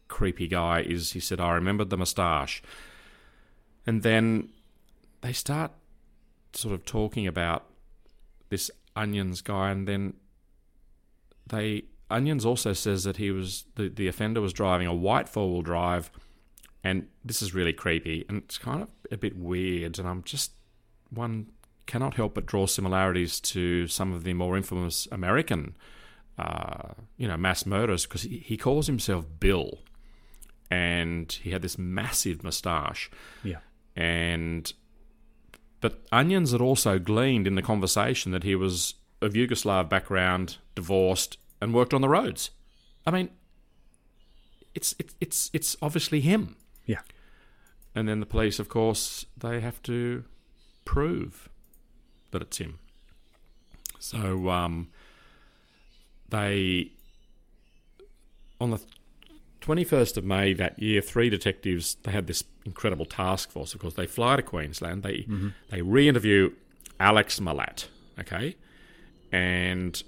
creepy 0.07 0.47
guy 0.47 0.81
is, 0.81 1.11
he 1.11 1.19
said, 1.19 1.39
"I 1.39 1.51
remembered 1.51 1.91
the 1.91 1.97
moustache." 1.97 2.63
And 3.85 4.01
then 4.01 4.50
they 5.21 5.31
start 5.31 5.73
sort 6.53 6.73
of 6.73 6.85
talking 6.85 7.27
about 7.27 7.65
this 8.50 8.71
onions 8.95 9.41
guy, 9.41 9.69
and 9.69 9.88
then 9.88 10.15
they 11.45 11.83
onions 12.11 12.45
also 12.45 12.73
says 12.73 13.03
that 13.03 13.17
he 13.17 13.31
was 13.31 13.65
the 13.75 13.89
the 13.89 14.07
offender 14.07 14.41
was 14.41 14.53
driving 14.53 14.87
a 14.87 14.93
white 14.93 15.27
four 15.29 15.51
wheel 15.51 15.61
drive, 15.61 16.11
and 16.83 17.07
this 17.23 17.41
is 17.41 17.53
really 17.53 17.73
creepy 17.73 18.25
and 18.27 18.37
it's 18.39 18.57
kind 18.57 18.81
of 18.81 18.89
a 19.11 19.17
bit 19.17 19.37
weird, 19.37 19.99
and 19.99 20.07
I'm 20.07 20.23
just 20.23 20.51
one 21.09 21.47
cannot 21.87 22.13
help 22.15 22.35
but 22.35 22.45
draw 22.45 22.65
similarities 22.67 23.39
to 23.41 23.87
some 23.87 24.13
of 24.13 24.23
the 24.23 24.33
more 24.33 24.55
infamous 24.55 25.07
American, 25.11 25.75
uh, 26.37 26.89
you 27.17 27.27
know, 27.27 27.35
mass 27.35 27.65
murders 27.65 28.05
because 28.05 28.21
he, 28.21 28.37
he 28.37 28.55
calls 28.55 28.87
himself 28.87 29.25
Bill, 29.39 29.79
and 30.69 31.31
he 31.43 31.51
had 31.51 31.61
this 31.61 31.77
massive 31.77 32.43
moustache, 32.43 33.09
Yeah. 33.43 33.57
and 33.95 34.71
but 35.81 36.01
Onions 36.11 36.51
had 36.51 36.61
also 36.61 36.99
gleaned 36.99 37.47
in 37.47 37.55
the 37.55 37.61
conversation 37.63 38.31
that 38.33 38.43
he 38.43 38.55
was 38.55 38.93
of 39.21 39.33
Yugoslav 39.33 39.89
background, 39.89 40.57
divorced, 40.75 41.37
and 41.61 41.73
worked 41.73 41.93
on 41.93 42.01
the 42.01 42.09
roads. 42.09 42.49
I 43.05 43.11
mean, 43.11 43.29
it's 44.73 44.95
it's 44.99 45.15
it's 45.19 45.49
it's 45.53 45.77
obviously 45.81 46.21
him. 46.21 46.55
Yeah. 46.85 47.01
And 47.93 48.07
then 48.07 48.19
the 48.19 48.25
police, 48.25 48.59
of 48.59 48.69
course, 48.69 49.25
they 49.37 49.59
have 49.59 49.81
to 49.83 50.23
prove 50.85 51.49
that 52.31 52.41
it's 52.41 52.57
him. 52.57 52.79
So 53.99 54.49
um, 54.49 54.87
they, 56.29 56.91
on 58.59 58.71
the 58.71 58.79
21st 59.59 60.17
of 60.17 60.23
May 60.23 60.53
that 60.53 60.79
year, 60.79 61.01
three 61.01 61.29
detectives, 61.29 61.97
they 62.03 62.11
had 62.11 62.27
this 62.27 62.43
incredible 62.65 63.05
task 63.05 63.51
force. 63.51 63.73
Of 63.73 63.81
course, 63.81 63.93
they 63.93 64.07
fly 64.07 64.37
to 64.37 64.41
Queensland. 64.41 65.03
They, 65.03 65.27
they 65.69 65.81
re 65.81 66.07
interview 66.07 66.51
Alex 66.99 67.39
Malat, 67.39 67.87
okay? 68.19 68.55
And 69.31 70.01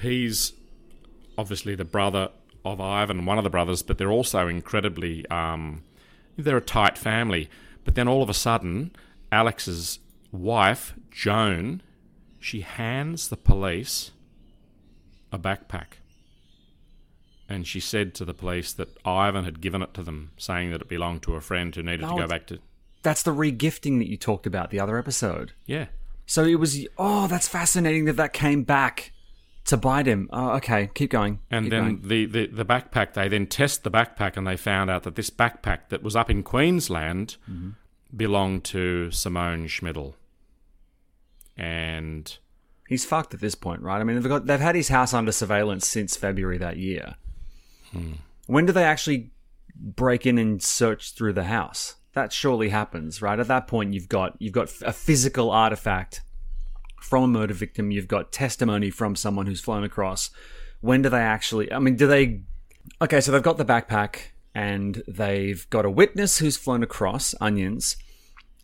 he's 0.00 0.52
obviously 1.40 1.74
the 1.74 1.84
brother 1.84 2.28
of 2.64 2.80
Ivan, 2.80 3.24
one 3.24 3.38
of 3.38 3.44
the 3.44 3.50
brothers, 3.50 3.82
but 3.82 3.96
they're 3.96 4.10
also 4.10 4.46
incredibly 4.46 5.26
um, 5.28 5.82
they're 6.36 6.58
a 6.58 6.62
tight 6.62 6.98
family. 6.98 7.48
But 7.84 7.94
then 7.94 8.06
all 8.06 8.22
of 8.22 8.28
a 8.28 8.34
sudden, 8.34 8.94
Alex's 9.32 9.98
wife, 10.30 10.94
Joan, 11.10 11.82
she 12.38 12.60
hands 12.60 13.28
the 13.28 13.36
police 13.36 14.10
a 15.32 15.38
backpack. 15.38 15.94
And 17.48 17.66
she 17.66 17.80
said 17.80 18.14
to 18.14 18.24
the 18.24 18.34
police 18.34 18.72
that 18.74 18.96
Ivan 19.04 19.44
had 19.44 19.60
given 19.60 19.82
it 19.82 19.94
to 19.94 20.02
them, 20.02 20.30
saying 20.36 20.70
that 20.70 20.82
it 20.82 20.88
belonged 20.88 21.22
to 21.22 21.34
a 21.34 21.40
friend 21.40 21.74
who 21.74 21.82
needed 21.82 22.02
to 22.02 22.16
go 22.16 22.28
back 22.28 22.46
to. 22.48 22.58
That's 23.02 23.22
the 23.22 23.34
regifting 23.34 23.98
that 23.98 24.08
you 24.08 24.16
talked 24.16 24.46
about 24.46 24.70
the 24.70 24.78
other 24.78 24.98
episode. 24.98 25.52
Yeah. 25.66 25.86
So 26.26 26.44
it 26.44 26.56
was. 26.56 26.86
Oh, 26.96 27.26
that's 27.26 27.48
fascinating 27.48 28.04
that 28.04 28.16
that 28.18 28.32
came 28.32 28.62
back 28.62 29.12
to 29.70 29.76
bite 29.76 30.06
him. 30.06 30.28
Oh, 30.32 30.50
okay, 30.56 30.90
keep 30.94 31.10
going. 31.10 31.40
And 31.50 31.64
Keep 31.66 31.70
then 31.70 31.82
going. 31.84 32.02
the, 32.08 32.26
the, 32.26 32.46
the 32.46 32.64
backpack, 32.64 33.14
they 33.14 33.26
then 33.28 33.46
test 33.46 33.82
the 33.82 33.90
backpack 33.90 34.36
and 34.36 34.46
they 34.46 34.56
found 34.56 34.90
out 34.90 35.02
that 35.04 35.16
this 35.16 35.30
backpack 35.30 35.88
that 35.88 36.02
was 36.02 36.14
up 36.14 36.30
in 36.30 36.42
Queensland 36.42 37.36
Mm-hmm. 37.50 37.70
belonged 38.16 38.64
to 38.64 39.10
Simone 39.10 39.66
Schmidl. 39.66 40.14
And 41.56 42.36
he's 42.88 43.04
fucked 43.04 43.34
at 43.34 43.40
this 43.40 43.54
point, 43.54 43.82
right? 43.82 44.00
I 44.00 44.04
mean, 44.04 44.16
they've 44.20 44.28
got 44.28 44.46
they've 44.46 44.60
had 44.60 44.74
his 44.74 44.88
house 44.88 45.12
under 45.12 45.32
surveillance 45.32 45.86
since 45.86 46.16
February 46.16 46.58
that 46.58 46.76
year. 46.76 47.16
When 48.46 48.66
do 48.66 48.72
they 48.72 48.84
actually 48.84 49.30
break 49.74 50.24
in 50.26 50.38
and 50.38 50.62
search 50.62 51.12
through 51.14 51.32
the 51.34 51.44
house? 51.44 51.96
That 52.12 52.32
surely 52.32 52.68
happens, 52.70 53.20
right? 53.20 53.38
At 53.38 53.48
that 53.48 53.66
point, 53.68 53.94
you've 53.94 54.08
got 54.08 54.36
you've 54.38 54.52
got 54.52 54.72
a 54.82 54.92
physical 54.92 55.50
artifact 55.50 56.22
from 57.00 57.24
a 57.24 57.28
murder 57.28 57.54
victim. 57.54 57.90
You've 57.90 58.08
got 58.08 58.32
testimony 58.32 58.90
from 58.90 59.16
someone 59.16 59.46
who's 59.46 59.60
flown 59.60 59.84
across. 59.84 60.30
When 60.80 61.02
do 61.02 61.08
they 61.08 61.20
actually? 61.20 61.72
I 61.72 61.78
mean, 61.78 61.96
do 61.96 62.06
they? 62.06 62.42
Okay, 63.02 63.20
so 63.20 63.32
they've 63.32 63.42
got 63.42 63.58
the 63.58 63.64
backpack 63.64 64.18
and 64.54 65.02
they've 65.06 65.68
got 65.70 65.84
a 65.84 65.90
witness 65.90 66.38
who's 66.38 66.56
flown 66.56 66.82
across 66.82 67.34
onions, 67.40 67.96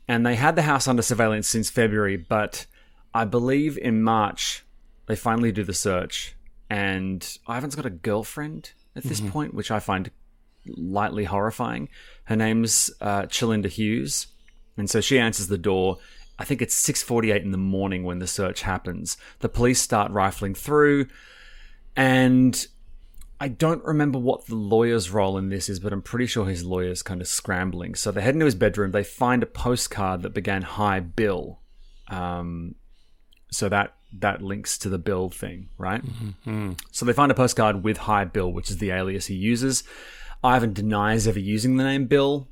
and 0.08 0.26
they 0.26 0.34
had 0.34 0.56
the 0.56 0.62
house 0.62 0.88
under 0.88 1.02
surveillance 1.02 1.46
since 1.48 1.70
February, 1.70 2.16
but 2.16 2.66
I 3.14 3.24
believe 3.24 3.78
in 3.78 4.02
March 4.02 4.64
they 5.06 5.14
finally 5.14 5.52
do 5.52 5.62
the 5.62 5.72
search 5.72 6.36
and 6.68 7.38
Ivan's 7.48 7.74
got 7.74 7.86
a 7.86 7.90
girlfriend 7.90 8.72
at 8.94 9.04
this 9.04 9.20
point, 9.20 9.54
which 9.54 9.70
I 9.70 9.78
find 9.78 10.10
lightly 10.66 11.24
horrifying. 11.24 11.88
Her 12.24 12.36
name's 12.36 12.90
uh, 13.00 13.26
Chalinder 13.26 13.68
Hughes, 13.68 14.26
and 14.76 14.90
so 14.90 15.00
she 15.00 15.18
answers 15.18 15.48
the 15.48 15.58
door. 15.58 15.98
I 16.38 16.44
think 16.44 16.60
it's 16.60 16.74
6:48 16.74 17.42
in 17.42 17.50
the 17.50 17.58
morning 17.58 18.04
when 18.04 18.18
the 18.18 18.26
search 18.26 18.62
happens. 18.62 19.16
The 19.40 19.48
police 19.48 19.80
start 19.80 20.12
rifling 20.12 20.54
through, 20.54 21.06
and 21.96 22.66
I 23.40 23.48
don't 23.48 23.84
remember 23.84 24.18
what 24.18 24.46
the 24.46 24.54
lawyer's 24.54 25.10
role 25.10 25.36
in 25.36 25.48
this 25.50 25.68
is, 25.68 25.78
but 25.80 25.92
I'm 25.92 26.02
pretty 26.02 26.26
sure 26.26 26.46
his 26.46 26.64
lawyer's 26.64 27.02
kind 27.02 27.20
of 27.20 27.28
scrambling. 27.28 27.94
So 27.94 28.10
they 28.10 28.22
head 28.22 28.34
into 28.34 28.46
his 28.46 28.54
bedroom. 28.54 28.92
They 28.92 29.04
find 29.04 29.42
a 29.42 29.46
postcard 29.46 30.22
that 30.22 30.34
began 30.34 30.62
"Hi 30.62 31.00
Bill," 31.00 31.60
um, 32.08 32.74
so 33.50 33.68
that 33.68 33.94
that 34.18 34.40
links 34.40 34.78
to 34.78 34.88
the 34.88 34.98
Bill 34.98 35.28
thing, 35.28 35.68
right? 35.76 36.02
So 36.92 37.04
they 37.04 37.12
find 37.12 37.30
a 37.30 37.34
postcard 37.34 37.82
with 37.82 37.98
"Hi 37.98 38.24
Bill," 38.24 38.52
which 38.52 38.70
is 38.70 38.78
the 38.78 38.90
alias 38.90 39.26
he 39.26 39.34
uses. 39.34 39.84
Ivan 40.44 40.72
denies 40.72 41.26
ever 41.26 41.40
using 41.40 41.76
the 41.76 41.84
name 41.84 42.06
Bill. 42.06 42.48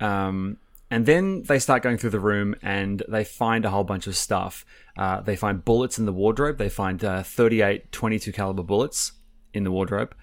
Um, 0.00 0.58
and 0.90 1.06
then 1.06 1.42
they 1.42 1.58
start 1.58 1.82
going 1.82 1.98
through 1.98 2.10
the 2.10 2.20
room 2.20 2.54
and 2.62 3.02
they 3.08 3.24
find 3.24 3.64
a 3.64 3.70
whole 3.70 3.84
bunch 3.84 4.06
of 4.06 4.16
stuff. 4.16 4.64
Uh, 4.96 5.20
they 5.20 5.36
find 5.36 5.64
bullets 5.64 5.98
in 5.98 6.06
the 6.06 6.12
wardrobe. 6.12 6.58
They 6.58 6.68
find 6.68 7.04
uh, 7.04 7.22
38 7.22 7.92
22 7.92 8.32
caliber 8.32 8.62
bullets 8.62 9.12
in 9.54 9.64
the 9.64 9.70
wardrobe. 9.70 10.14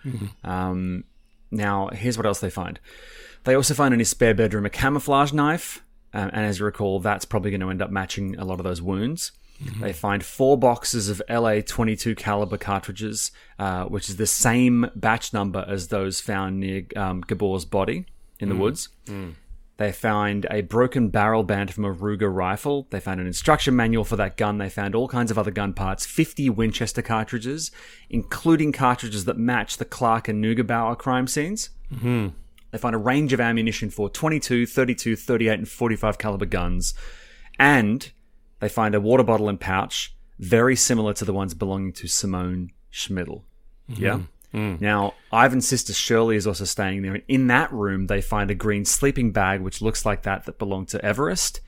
Um, 0.43 1.03
now, 1.51 1.89
here's 1.89 2.17
what 2.17 2.25
else 2.25 2.39
they 2.39 2.49
find. 2.49 2.79
They 3.43 3.55
also 3.55 3.73
find 3.73 3.93
in 3.93 3.99
his 3.99 4.09
spare 4.09 4.33
bedroom 4.33 4.65
a 4.65 4.69
camouflage 4.69 5.31
knife. 5.33 5.83
Um, 6.13 6.29
and 6.33 6.45
as 6.45 6.59
you 6.59 6.65
recall, 6.65 6.99
that's 6.99 7.25
probably 7.25 7.51
going 7.51 7.61
to 7.61 7.69
end 7.69 7.81
up 7.81 7.91
matching 7.91 8.35
a 8.37 8.45
lot 8.45 8.59
of 8.59 8.63
those 8.63 8.81
wounds. 8.81 9.31
They 9.79 9.93
find 9.93 10.23
four 10.23 10.57
boxes 10.57 11.07
of 11.09 11.21
LA 11.29 11.61
22 11.61 12.15
caliber 12.15 12.57
cartridges, 12.57 13.31
uh, 13.57 13.85
which 13.85 14.09
is 14.09 14.17
the 14.17 14.27
same 14.27 14.89
batch 14.95 15.31
number 15.31 15.63
as 15.67 15.87
those 15.89 16.19
found 16.19 16.59
near 16.59 16.83
um, 16.97 17.21
Gabor's 17.21 17.63
body 17.65 18.05
in 18.39 18.49
the 18.49 18.55
woods. 18.55 18.89
They 19.77 19.91
find 19.91 20.45
a 20.49 20.61
broken 20.61 21.09
barrel 21.09 21.43
band 21.43 21.73
from 21.73 21.83
a 21.83 21.93
Ruger 21.93 22.33
rifle. 22.33 22.87
They 22.91 23.01
found 23.01 23.19
an 23.19 23.27
instruction 23.27 23.75
manual 23.75 24.05
for 24.05 24.15
that 24.15 24.37
gun. 24.37 24.57
They 24.57 24.69
found 24.69 24.95
all 24.95 25.09
kinds 25.09 25.31
of 25.31 25.37
other 25.37 25.51
gun 25.51 25.73
parts, 25.73 26.05
50 26.05 26.49
Winchester 26.51 27.01
cartridges, 27.01 27.71
including 28.09 28.71
cartridges 28.71 29.25
that 29.25 29.37
match 29.37 29.77
the 29.77 29.85
Clarke 29.85 30.29
and 30.29 30.43
Neugebauer 30.43 30.97
crime 30.97 31.27
scenes. 31.27 31.71
Mm-hmm. 31.93 32.27
They 32.71 32.77
find 32.77 32.95
a 32.95 32.99
range 32.99 33.33
of 33.33 33.41
ammunition 33.41 33.89
for 33.89 34.09
22, 34.09 34.65
32, 34.65 35.15
38, 35.17 35.53
and 35.53 35.67
45 35.67 36.17
caliber 36.17 36.45
guns. 36.45 36.93
And 37.59 38.11
they 38.59 38.69
find 38.69 38.95
a 38.95 39.01
water 39.01 39.23
bottle 39.23 39.49
and 39.49 39.59
pouch 39.59 40.15
very 40.39 40.75
similar 40.75 41.13
to 41.13 41.25
the 41.25 41.33
ones 41.33 41.53
belonging 41.53 41.93
to 41.93 42.07
Simone 42.07 42.71
Schmidl. 42.91 43.43
Yeah. 43.87 44.19
Mm. 44.55 44.79
Now, 44.79 45.13
Ivan's 45.33 45.67
sister 45.67 45.93
Shirley 45.93 46.37
is 46.37 46.47
also 46.47 46.63
staying 46.63 47.01
there. 47.01 47.13
And 47.15 47.23
in 47.27 47.47
that 47.47 47.71
room, 47.73 48.07
they 48.07 48.21
find 48.21 48.49
a 48.49 48.55
green 48.55 48.85
sleeping 48.85 49.31
bag, 49.31 49.59
which 49.61 49.81
looks 49.81 50.05
like 50.05 50.23
that 50.23 50.45
that 50.45 50.57
belonged 50.57 50.87
to 50.89 50.99
Everist. 50.99 51.59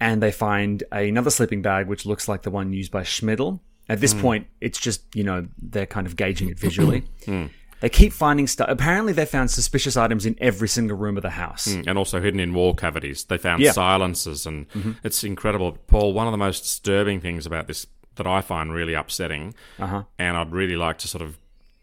And 0.00 0.22
they 0.22 0.30
find 0.30 0.84
another 0.92 1.30
sleeping 1.30 1.60
bag, 1.60 1.88
which 1.88 2.06
looks 2.06 2.28
like 2.28 2.42
the 2.42 2.50
one 2.50 2.72
used 2.72 2.92
by 2.92 3.02
Schmidl. 3.02 3.58
At 3.88 4.00
this 4.00 4.14
mm. 4.14 4.20
point, 4.20 4.46
it's 4.60 4.78
just, 4.78 5.02
you 5.14 5.24
know, 5.24 5.48
they're 5.60 5.86
kind 5.86 6.06
of 6.06 6.14
gauging 6.14 6.48
it 6.50 6.58
visually. 6.66 7.02
Mm. 7.26 7.50
They 7.80 7.88
keep 7.88 8.12
finding 8.12 8.46
stuff. 8.46 8.68
Apparently, 8.68 9.12
they 9.12 9.24
found 9.24 9.50
suspicious 9.50 9.96
items 9.96 10.26
in 10.26 10.36
every 10.40 10.68
single 10.68 10.96
room 10.96 11.16
of 11.16 11.22
the 11.22 11.30
house. 11.30 11.66
and 11.66 11.96
also 11.96 12.20
hidden 12.20 12.40
in 12.40 12.52
wall 12.54 12.74
cavities. 12.74 13.24
They 13.24 13.38
found 13.38 13.62
Yeah. 13.62 13.72
silencers, 13.72 14.46
and 14.46 14.68
mm-hmm. 14.70 14.92
it's 15.04 15.22
incredible. 15.24 15.72
Paul, 15.86 16.12
one 16.12 16.26
of 16.26 16.32
the 16.32 16.38
most 16.38 16.62
disturbing 16.62 17.20
things 17.20 17.46
about 17.46 17.66
this 17.68 17.86
that 18.16 18.26
I 18.26 18.40
find 18.40 18.72
really 18.72 18.94
upsetting, 18.94 19.54
Uh-huh. 19.78 20.02
and 20.18 20.36
I'd 20.36 20.50
really 20.52 20.76
like 20.76 20.98
to 20.98 21.08
sort 21.08 21.22
of 21.22 21.38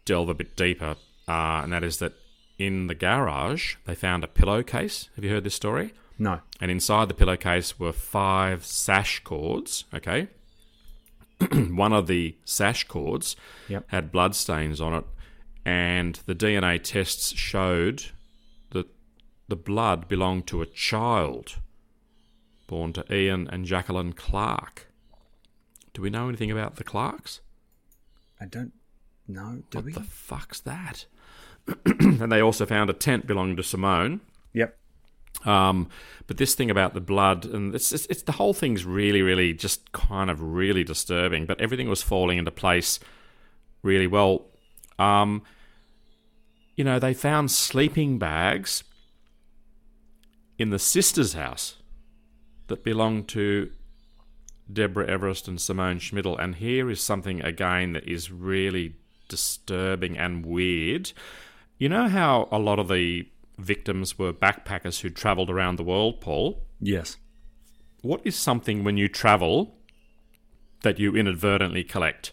delve 0.06 0.30
a 0.30 0.34
bit 0.34 0.56
deeper, 0.56 0.96
uh, 1.28 1.60
and 1.62 1.72
that 1.74 1.84
is 1.84 1.98
that 1.98 2.14
in 2.58 2.86
the 2.86 2.94
garage 2.94 3.74
they 3.84 3.94
found 3.94 4.24
a 4.24 4.28
pillowcase. 4.28 5.10
Have 5.16 5.24
you 5.24 5.30
heard 5.30 5.44
this 5.44 5.54
story? 5.54 5.92
No. 6.18 6.40
And 6.62 6.70
inside 6.70 7.08
the 7.08 7.14
pillowcase 7.14 7.78
were 7.78 7.92
five 7.92 8.64
sash 8.64 9.20
cords. 9.22 9.84
Okay. 9.92 10.28
One 11.52 11.92
of 11.92 12.06
the 12.06 12.36
sash 12.46 12.84
cords 12.84 13.36
Yep. 13.68 13.84
had 13.88 14.10
bloodstains 14.12 14.80
on 14.80 14.94
it, 14.94 15.04
and 15.66 16.18
the 16.24 16.34
DNA 16.34 16.82
tests 16.82 17.34
showed 17.34 18.06
that 18.70 18.86
the 19.48 19.56
blood 19.56 20.08
belonged 20.08 20.46
to 20.46 20.62
a 20.62 20.66
child 20.66 21.56
born 22.66 22.92
to 22.94 23.04
Ian 23.14 23.48
and 23.48 23.64
Jacqueline 23.66 24.12
Clarke. 24.12 24.86
Do 25.94 26.02
we 26.02 26.10
know 26.10 26.28
anything 26.28 26.50
about 26.50 26.76
the 26.76 26.84
Clarkes? 26.84 27.40
I 28.40 28.46
don't 28.46 28.72
know. 29.28 29.62
Do 29.70 29.80
we? 29.80 29.92
What 29.92 30.02
the 30.02 30.08
fuck's 30.08 30.60
that? 30.60 31.06
and 31.84 32.30
they 32.30 32.40
also 32.40 32.66
found 32.66 32.90
a 32.90 32.92
tent 32.92 33.26
belonging 33.26 33.56
to 33.56 33.62
Simone. 33.62 34.20
Yep. 34.52 34.76
Um, 35.44 35.88
but 36.26 36.38
this 36.38 36.54
thing 36.54 36.70
about 36.70 36.94
the 36.94 37.00
blood 37.00 37.44
and 37.44 37.74
it's, 37.74 37.92
it's 37.92 38.06
it's 38.06 38.22
the 38.22 38.32
whole 38.32 38.54
thing's 38.54 38.86
really 38.86 39.20
really 39.20 39.52
just 39.52 39.92
kind 39.92 40.30
of 40.30 40.40
really 40.40 40.84
disturbing. 40.84 41.46
But 41.46 41.60
everything 41.60 41.88
was 41.88 42.02
falling 42.02 42.38
into 42.38 42.50
place 42.50 42.98
really 43.82 44.06
well. 44.06 44.46
Um, 44.98 45.42
you 46.74 46.84
know, 46.84 46.98
they 46.98 47.14
found 47.14 47.50
sleeping 47.50 48.18
bags 48.18 48.84
in 50.58 50.70
the 50.70 50.78
sister's 50.78 51.34
house 51.34 51.76
that 52.68 52.82
belonged 52.82 53.28
to 53.28 53.70
Deborah 54.70 55.06
Everist 55.06 55.48
and 55.48 55.60
Simone 55.60 55.98
Schmidl. 55.98 56.36
And 56.38 56.56
here 56.56 56.90
is 56.90 57.00
something 57.00 57.40
again 57.42 57.92
that 57.92 58.08
is 58.08 58.30
really 58.30 58.96
disturbing 59.28 60.16
and 60.16 60.44
weird. 60.44 61.12
You 61.78 61.88
know 61.88 62.08
how 62.08 62.48
a 62.50 62.58
lot 62.58 62.78
of 62.78 62.88
the 62.88 63.28
victims 63.58 64.18
were 64.18 64.32
backpackers 64.32 65.00
who 65.00 65.10
travelled 65.10 65.50
around 65.50 65.76
the 65.76 65.84
world, 65.84 66.20
Paul? 66.20 66.62
Yes. 66.80 67.16
What 68.02 68.20
is 68.24 68.36
something 68.36 68.84
when 68.84 68.96
you 68.96 69.08
travel 69.08 69.76
that 70.82 70.98
you 70.98 71.16
inadvertently 71.16 71.84
collect 71.84 72.32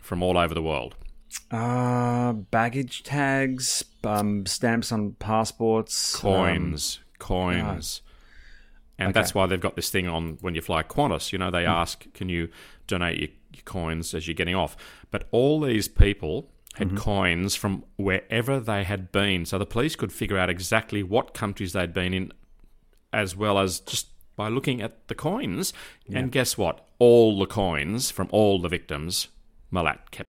from 0.00 0.22
all 0.22 0.38
over 0.38 0.54
the 0.54 0.62
world? 0.62 0.96
Uh, 1.50 2.32
baggage 2.32 3.02
tags, 3.02 3.84
um, 4.02 4.46
stamps 4.46 4.90
on 4.90 5.12
passports, 5.12 6.24
um, 6.24 7.00
Coins, 7.18 8.02
And 9.00 9.14
that's 9.14 9.34
why 9.34 9.46
they've 9.46 9.60
got 9.60 9.76
this 9.76 9.90
thing 9.90 10.08
on 10.08 10.38
when 10.40 10.54
you 10.54 10.60
fly 10.60 10.82
Qantas. 10.82 11.32
You 11.32 11.38
know, 11.38 11.50
they 11.50 11.64
hmm. 11.64 11.70
ask, 11.70 12.12
can 12.12 12.28
you 12.28 12.48
donate 12.86 13.18
your, 13.18 13.28
your 13.54 13.62
coins 13.64 14.14
as 14.14 14.26
you're 14.26 14.34
getting 14.34 14.54
off? 14.54 14.76
But 15.10 15.24
all 15.30 15.60
these 15.60 15.88
people 15.88 16.50
had 16.74 16.88
mm-hmm. 16.88 16.96
coins 16.98 17.56
from 17.56 17.84
wherever 17.96 18.60
they 18.60 18.84
had 18.84 19.10
been. 19.10 19.44
So 19.44 19.58
the 19.58 19.66
police 19.66 19.96
could 19.96 20.12
figure 20.12 20.38
out 20.38 20.50
exactly 20.50 21.02
what 21.02 21.34
countries 21.34 21.72
they'd 21.72 21.92
been 21.92 22.14
in, 22.14 22.32
as 23.12 23.34
well 23.34 23.58
as 23.58 23.80
just 23.80 24.08
by 24.36 24.48
looking 24.48 24.80
at 24.80 25.08
the 25.08 25.14
coins. 25.14 25.72
And 26.12 26.32
guess 26.32 26.56
what? 26.56 26.86
All 26.98 27.38
the 27.38 27.46
coins 27.46 28.10
from 28.10 28.28
all 28.30 28.60
the 28.60 28.68
victims, 28.68 29.28
Malat 29.72 30.10
kept. 30.10 30.28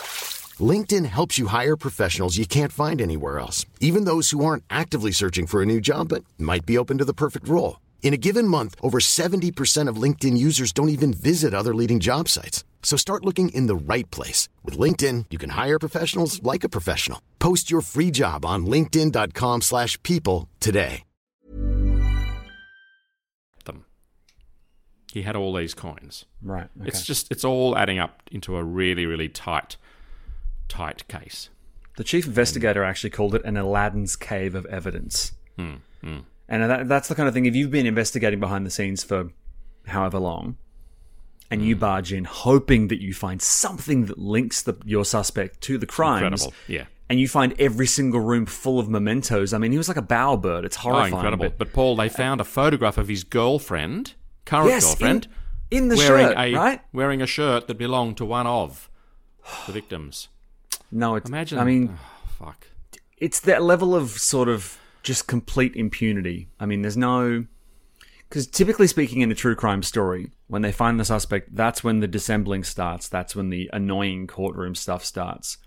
LinkedIn 0.61 1.05
helps 1.05 1.37
you 1.37 1.47
hire 1.47 1.77
professionals 1.77 2.37
you 2.37 2.45
can't 2.45 2.73
find 2.73 3.01
anywhere 3.01 3.39
else, 3.39 3.65
even 3.79 4.03
those 4.03 4.31
who 4.31 4.43
aren't 4.43 4.65
actively 4.69 5.13
searching 5.13 5.47
for 5.47 5.61
a 5.61 5.65
new 5.65 5.79
job 5.79 6.09
but 6.09 6.25
might 6.37 6.65
be 6.65 6.77
open 6.77 6.97
to 6.97 7.05
the 7.05 7.13
perfect 7.13 7.47
role. 7.47 7.79
In 8.03 8.13
a 8.13 8.17
given 8.17 8.47
month, 8.47 8.75
over 8.81 8.99
70% 8.99 9.87
of 9.87 9.95
LinkedIn 9.95 10.37
users 10.37 10.73
don't 10.73 10.89
even 10.89 11.13
visit 11.13 11.53
other 11.53 11.73
leading 11.73 12.01
job 12.01 12.27
sites. 12.27 12.65
So 12.83 12.97
start 12.97 13.23
looking 13.23 13.49
in 13.49 13.67
the 13.67 13.75
right 13.75 14.09
place. 14.11 14.49
With 14.65 14.77
LinkedIn, 14.77 15.25
you 15.29 15.37
can 15.37 15.51
hire 15.51 15.79
professionals 15.79 16.43
like 16.43 16.65
a 16.65 16.69
professional. 16.69 17.21
Post 17.39 17.71
your 17.71 17.81
free 17.81 18.11
job 18.11 18.45
on 18.45 18.65
linkedin.com 18.65 19.61
slash 19.61 20.01
people 20.03 20.49
today. 20.59 21.03
Them. 23.65 23.85
He 25.13 25.21
had 25.21 25.35
all 25.35 25.53
these 25.53 25.75
coins. 25.75 26.25
Right. 26.41 26.67
Okay. 26.79 26.87
It's 26.87 27.05
just 27.05 27.31
it's 27.31 27.45
all 27.45 27.77
adding 27.77 27.99
up 27.99 28.23
into 28.31 28.57
a 28.57 28.63
really 28.63 29.05
really 29.05 29.29
tight 29.29 29.77
tight 30.71 31.07
case. 31.07 31.49
the 31.97 32.03
chief 32.05 32.25
investigator 32.25 32.83
actually 32.83 33.09
called 33.09 33.35
it 33.35 33.43
an 33.43 33.57
Aladdin's 33.57 34.15
cave 34.15 34.55
of 34.55 34.65
evidence. 34.67 35.33
Hmm, 35.57 35.75
And 36.01 36.63
that, 36.71 36.87
that's 36.87 37.07
the 37.09 37.15
kind 37.15 37.27
of 37.27 37.33
thing, 37.33 37.45
if 37.45 37.53
you've 37.55 37.69
been 37.71 37.85
investigating 37.85 38.39
behind 38.39 38.65
the 38.65 38.71
scenes 38.71 39.03
for 39.03 39.29
however 39.87 40.17
long, 40.17 40.55
and 41.51 41.61
Hmm. 41.61 41.67
you 41.67 41.75
barge 41.75 42.13
in 42.13 42.23
hoping 42.23 42.87
that 42.87 43.01
you 43.01 43.13
find 43.13 43.41
something 43.41 44.05
that 44.05 44.17
links 44.17 44.61
the, 44.61 44.75
your 44.85 45.03
suspect 45.05 45.59
to 45.61 45.77
the 45.77 45.85
crimes, 45.85 46.23
Incredible. 46.45 46.53
Yeah. 46.67 46.85
and 47.09 47.19
you 47.19 47.27
find 47.27 47.53
every 47.59 47.87
single 47.87 48.21
room 48.21 48.45
full 48.45 48.79
of 48.79 48.87
mementos. 48.89 49.53
I 49.53 49.57
mean, 49.57 49.71
he 49.73 49.77
was 49.77 49.89
like 49.89 49.97
a 49.97 50.01
bowerbird. 50.01 50.63
It's 50.63 50.77
Oh, 50.77 50.81
horrifying. 50.83 51.13
incredible. 51.13 51.45
but- 51.49 51.57
But 51.57 51.73
Paul, 51.73 51.97
they 51.97 52.07
found 52.09 52.39
a 52.39 52.45
photograph 52.45 52.97
of 52.97 53.09
his 53.09 53.23
girlfriend, 53.25 54.13
current 54.45 54.69
Yes, 54.69 54.85
girlfriend, 54.85 55.27
in, 55.69 55.83
in 55.83 55.89
the 55.89 55.97
wearing 55.97 56.27
shirt, 56.27 56.37
a 56.37 56.53
right? 56.55 56.81
wearing 56.93 57.21
a 57.21 57.27
shirt 57.27 57.67
that 57.67 57.77
belonged 57.77 58.15
to 58.17 58.25
one 58.25 58.47
of 58.47 58.89
the 59.67 59.73
victims. 59.73 60.29
No, 60.91 61.15
it's. 61.15 61.29
Imagine. 61.29 61.59
I 61.59 61.63
mean, 61.63 61.97
oh, 61.97 62.27
fuck. 62.37 62.67
it's 63.17 63.39
that 63.41 63.63
level 63.63 63.95
of 63.95 64.11
sort 64.11 64.49
of 64.49 64.77
just 65.03 65.27
complete 65.27 65.75
impunity. 65.75 66.49
I 66.59 66.65
mean, 66.65 66.81
there's 66.81 66.97
no. 66.97 67.45
Because 68.27 68.47
typically 68.47 68.87
speaking, 68.87 69.21
in 69.21 69.31
a 69.31 69.35
true 69.35 69.55
crime 69.55 69.83
story, 69.83 70.31
when 70.47 70.61
they 70.61 70.71
find 70.71 70.99
the 70.99 71.05
suspect, 71.05 71.53
that's 71.53 71.83
when 71.83 71.99
the 71.99 72.07
dissembling 72.07 72.63
starts. 72.63 73.09
That's 73.09 73.35
when 73.35 73.49
the 73.49 73.69
annoying 73.73 74.27
courtroom 74.27 74.73
stuff 74.73 75.03
starts. 75.03 75.57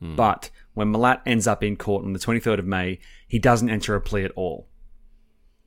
Hmm. 0.00 0.14
But 0.14 0.50
when 0.74 0.92
Malat 0.92 1.22
ends 1.26 1.46
up 1.46 1.64
in 1.64 1.76
court 1.76 2.04
on 2.04 2.12
the 2.12 2.18
23rd 2.18 2.60
of 2.60 2.66
May, 2.66 3.00
he 3.26 3.38
doesn't 3.38 3.70
enter 3.70 3.94
a 3.94 4.00
plea 4.00 4.24
at 4.24 4.30
all. 4.36 4.68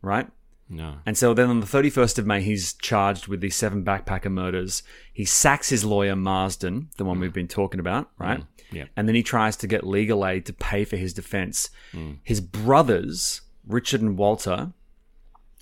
Right? 0.01 0.27
No. 0.69 0.99
And 1.05 1.17
so 1.17 1.33
then 1.33 1.49
on 1.49 1.59
the 1.61 1.65
31st 1.65 2.19
of 2.19 2.27
May, 2.27 2.41
he's 2.41 2.73
charged 2.73 3.27
with 3.27 3.41
these 3.41 3.55
seven 3.55 3.83
backpacker 3.83 4.31
murders. 4.31 4.83
He 5.11 5.25
sacks 5.25 5.69
his 5.69 5.83
lawyer, 5.83 6.15
Marsden, 6.15 6.89
the 6.97 7.05
one 7.05 7.19
we've 7.19 7.31
mm. 7.31 7.35
been 7.35 7.47
talking 7.47 7.79
about, 7.79 8.05
mm. 8.05 8.19
right? 8.19 8.43
yeah. 8.71 8.85
And 8.95 9.07
then 9.07 9.15
he 9.15 9.23
tries 9.23 9.55
to 9.57 9.67
get 9.67 9.85
legal 9.85 10.25
aid 10.25 10.45
to 10.45 10.53
pay 10.53 10.85
for 10.85 10.95
his 10.95 11.13
defense. 11.13 11.69
Mm. 11.91 12.19
His 12.23 12.39
brothers, 12.39 13.41
Richard 13.67 14.01
and 14.01 14.15
Walter, 14.15 14.71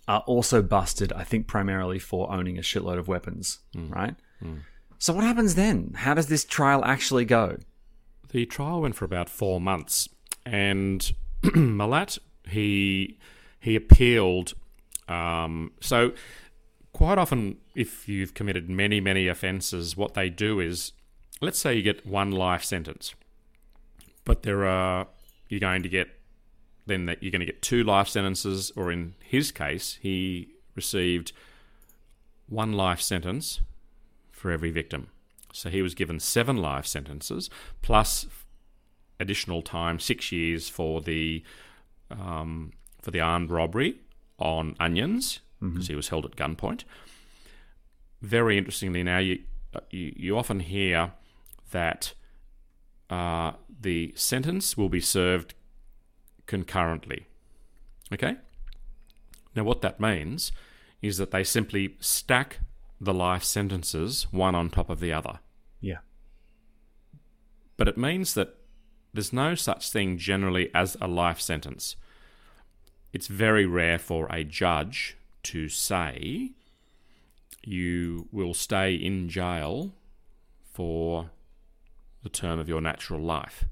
are 0.08 0.24
also 0.28 0.62
busted, 0.62 1.14
I 1.14 1.24
think, 1.24 1.48
primarily 1.48 2.00
for 2.00 2.32
owning 2.32 2.58
a 2.58 2.62
shitload 2.62 2.98
of 2.98 3.08
weapons, 3.08 3.60
right? 3.90 4.16
So 5.00 5.14
what 5.14 5.24
happens 5.24 5.56
then? 5.56 5.94
How 5.96 6.14
does 6.14 6.28
this 6.28 6.44
trial 6.44 6.84
actually 6.84 7.26
go? 7.26 7.58
The 8.30 8.46
trial 8.46 8.82
went 8.82 8.96
for 8.96 9.06
about 9.06 9.30
four 9.30 9.62
months, 9.62 10.10
and 10.46 11.12
Malat 11.44 12.20
he 12.50 13.18
he 13.60 13.76
appealed. 13.76 14.54
Um, 15.08 15.72
so 15.80 16.14
quite 16.94 17.18
often, 17.18 17.58
if 17.76 18.10
you've 18.10 18.34
committed 18.34 18.70
many 18.70 19.00
many 19.00 19.28
offences, 19.28 19.96
what 19.96 20.14
they 20.14 20.30
do 20.30 20.60
is, 20.60 20.94
let's 21.42 21.60
say 21.60 21.76
you 21.76 21.84
get 21.84 22.06
one 22.06 22.32
life 22.32 22.64
sentence, 22.64 23.14
but 24.26 24.44
there 24.44 24.66
are 24.66 25.08
you're 25.50 25.60
going 25.60 25.84
to 25.84 25.90
get 25.90 26.10
then 26.88 27.06
that 27.06 27.22
you're 27.22 27.32
going 27.32 27.42
to 27.42 27.46
get 27.46 27.62
two 27.62 27.84
life 27.84 28.08
sentences, 28.08 28.72
or 28.76 28.92
in 28.92 29.14
his 29.20 29.52
case, 29.52 30.00
he 30.02 30.50
received 30.76 31.34
one 32.48 32.74
life 32.74 33.02
sentence 33.02 33.62
for 34.32 34.52
every 34.52 34.72
victim. 34.72 35.10
So 35.52 35.70
he 35.70 35.82
was 35.82 35.96
given 35.96 36.20
seven 36.20 36.58
life 36.58 36.86
sentences 36.86 37.50
plus 37.82 38.28
additional 39.20 39.62
time, 39.62 40.00
six 40.00 40.32
years 40.32 40.70
for 40.70 41.02
the 41.02 41.44
um, 42.10 42.72
for 43.02 43.12
the 43.12 43.20
armed 43.20 43.52
robbery 43.52 44.00
on 44.40 44.76
onions 44.80 45.40
because 45.60 45.88
he 45.88 45.96
was 45.96 46.10
held 46.10 46.26
at 46.26 46.36
gunpoint. 46.36 46.84
Very 48.22 48.58
interestingly, 48.58 49.04
now 49.04 49.18
you 49.18 49.40
you, 49.90 50.14
you 50.16 50.38
often 50.38 50.60
hear 50.60 51.14
that 51.72 52.14
uh, 53.10 53.54
the 53.80 54.14
sentence 54.16 54.78
will 54.78 54.90
be 54.90 55.02
served 55.02 55.54
concurrently. 56.46 57.28
Okay. 58.14 58.38
Now, 59.56 59.64
what 59.64 59.82
that 59.82 60.00
means 60.00 60.52
is 61.02 61.18
that 61.18 61.32
they 61.32 61.44
simply 61.44 61.96
stack 62.00 62.60
the 63.00 63.14
life 63.14 63.44
sentences 63.44 64.28
one 64.32 64.56
on 64.56 64.70
top 64.70 64.90
of 64.90 65.00
the 65.00 65.14
other. 65.14 65.40
Yeah. 65.82 66.00
But 67.76 67.88
it 67.88 67.98
means 67.98 68.34
that 68.34 68.56
there's 69.14 69.34
no 69.34 69.56
such 69.56 69.92
thing 69.92 70.18
generally 70.18 70.72
as 70.74 70.98
a 71.00 71.08
life 71.08 71.40
sentence. 71.40 71.96
It's 73.14 73.28
very 73.28 73.66
rare 73.66 74.00
for 74.00 74.28
a 74.28 74.44
judge 74.44 75.18
to 75.44 75.70
say 75.70 76.52
you 77.64 78.28
will 78.32 78.54
stay 78.54 78.94
in 78.94 79.30
jail 79.30 79.94
for 80.62 81.32
the 82.24 82.30
term 82.30 82.60
of 82.60 82.70
your 82.70 82.82
natural 82.82 83.22
life. 83.22 83.66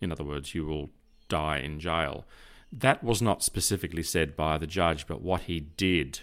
In 0.00 0.10
other 0.12 0.24
words, 0.24 0.54
you 0.54 0.64
will 0.66 0.90
die 1.28 1.58
in 1.58 1.80
jail. 1.80 2.24
That 2.72 3.04
was 3.04 3.22
not 3.22 3.42
specifically 3.42 4.02
said 4.02 4.36
by 4.36 4.58
the 4.58 4.66
judge, 4.66 5.06
but 5.06 5.22
what 5.22 5.42
he 5.42 5.60
did, 5.60 6.20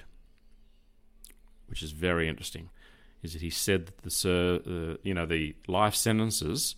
which 1.68 1.82
is 1.82 1.92
very 1.92 2.28
interesting, 2.28 2.70
is 3.24 3.34
that 3.34 3.42
he 3.42 3.50
said 3.50 3.86
that 3.86 3.98
the 4.00 4.12
ser- 4.12 4.62
uh, 4.68 4.98
you 5.04 5.14
know 5.14 5.26
the 5.26 5.56
life 5.68 5.96
sentences 5.96 6.76